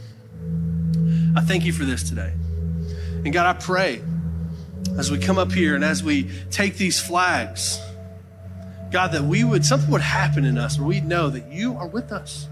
I 1.37 1.39
thank 1.39 1.63
you 1.63 1.71
for 1.71 1.85
this 1.85 2.03
today. 2.03 2.33
And 3.23 3.31
God, 3.31 3.45
I 3.45 3.57
pray 3.57 4.01
as 4.97 5.09
we 5.09 5.17
come 5.17 5.37
up 5.37 5.53
here 5.53 5.75
and 5.75 5.83
as 5.85 6.03
we 6.03 6.29
take 6.51 6.75
these 6.75 6.99
flags, 6.99 7.79
God, 8.91 9.13
that 9.13 9.23
we 9.23 9.45
would, 9.45 9.63
something 9.63 9.89
would 9.89 10.01
happen 10.01 10.43
in 10.43 10.57
us 10.57 10.77
where 10.77 10.89
we'd 10.89 11.05
know 11.05 11.29
that 11.29 11.49
you 11.49 11.77
are 11.77 11.87
with 11.87 12.11
us. 12.11 12.49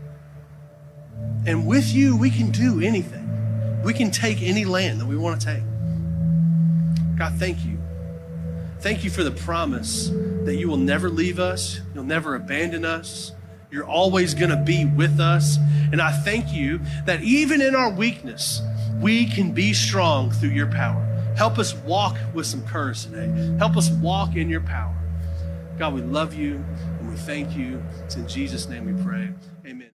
And 1.45 1.67
with 1.67 1.93
you, 1.93 2.15
we 2.15 2.29
can 2.29 2.51
do 2.51 2.79
anything. 2.79 3.81
We 3.83 3.93
can 3.93 4.11
take 4.11 4.41
any 4.41 4.63
land 4.63 5.01
that 5.01 5.07
we 5.07 5.17
want 5.17 5.41
to 5.41 5.45
take. 5.45 7.17
God, 7.17 7.33
thank 7.33 7.65
you. 7.65 7.76
Thank 8.79 9.03
you 9.03 9.09
for 9.09 9.23
the 9.23 9.31
promise 9.31 10.09
that 10.43 10.55
you 10.55 10.67
will 10.69 10.77
never 10.77 11.09
leave 11.09 11.39
us, 11.39 11.81
you'll 11.93 12.03
never 12.03 12.35
abandon 12.35 12.85
us. 12.85 13.33
You're 13.69 13.85
always 13.85 14.33
going 14.33 14.49
to 14.49 14.55
be 14.55 14.85
with 14.85 15.19
us. 15.19 15.57
And 15.91 16.01
I 16.01 16.11
thank 16.11 16.53
you 16.53 16.79
that 17.05 17.21
even 17.21 17.61
in 17.61 17.75
our 17.75 17.89
weakness, 17.89 18.61
we 19.01 19.25
can 19.25 19.51
be 19.51 19.73
strong 19.73 20.31
through 20.31 20.51
your 20.51 20.67
power. 20.67 21.03
Help 21.35 21.59
us 21.59 21.75
walk 21.75 22.17
with 22.33 22.45
some 22.45 22.65
courage 22.65 23.03
today. 23.03 23.27
Help 23.57 23.75
us 23.75 23.89
walk 23.89 24.35
in 24.35 24.49
your 24.49 24.61
power. 24.61 24.95
God, 25.77 25.93
we 25.93 26.01
love 26.01 26.33
you 26.33 26.63
and 26.99 27.09
we 27.09 27.15
thank 27.15 27.55
you. 27.55 27.83
It's 28.05 28.15
in 28.15 28.27
Jesus' 28.27 28.67
name 28.67 28.85
we 28.85 29.03
pray. 29.03 29.29
Amen. 29.65 29.85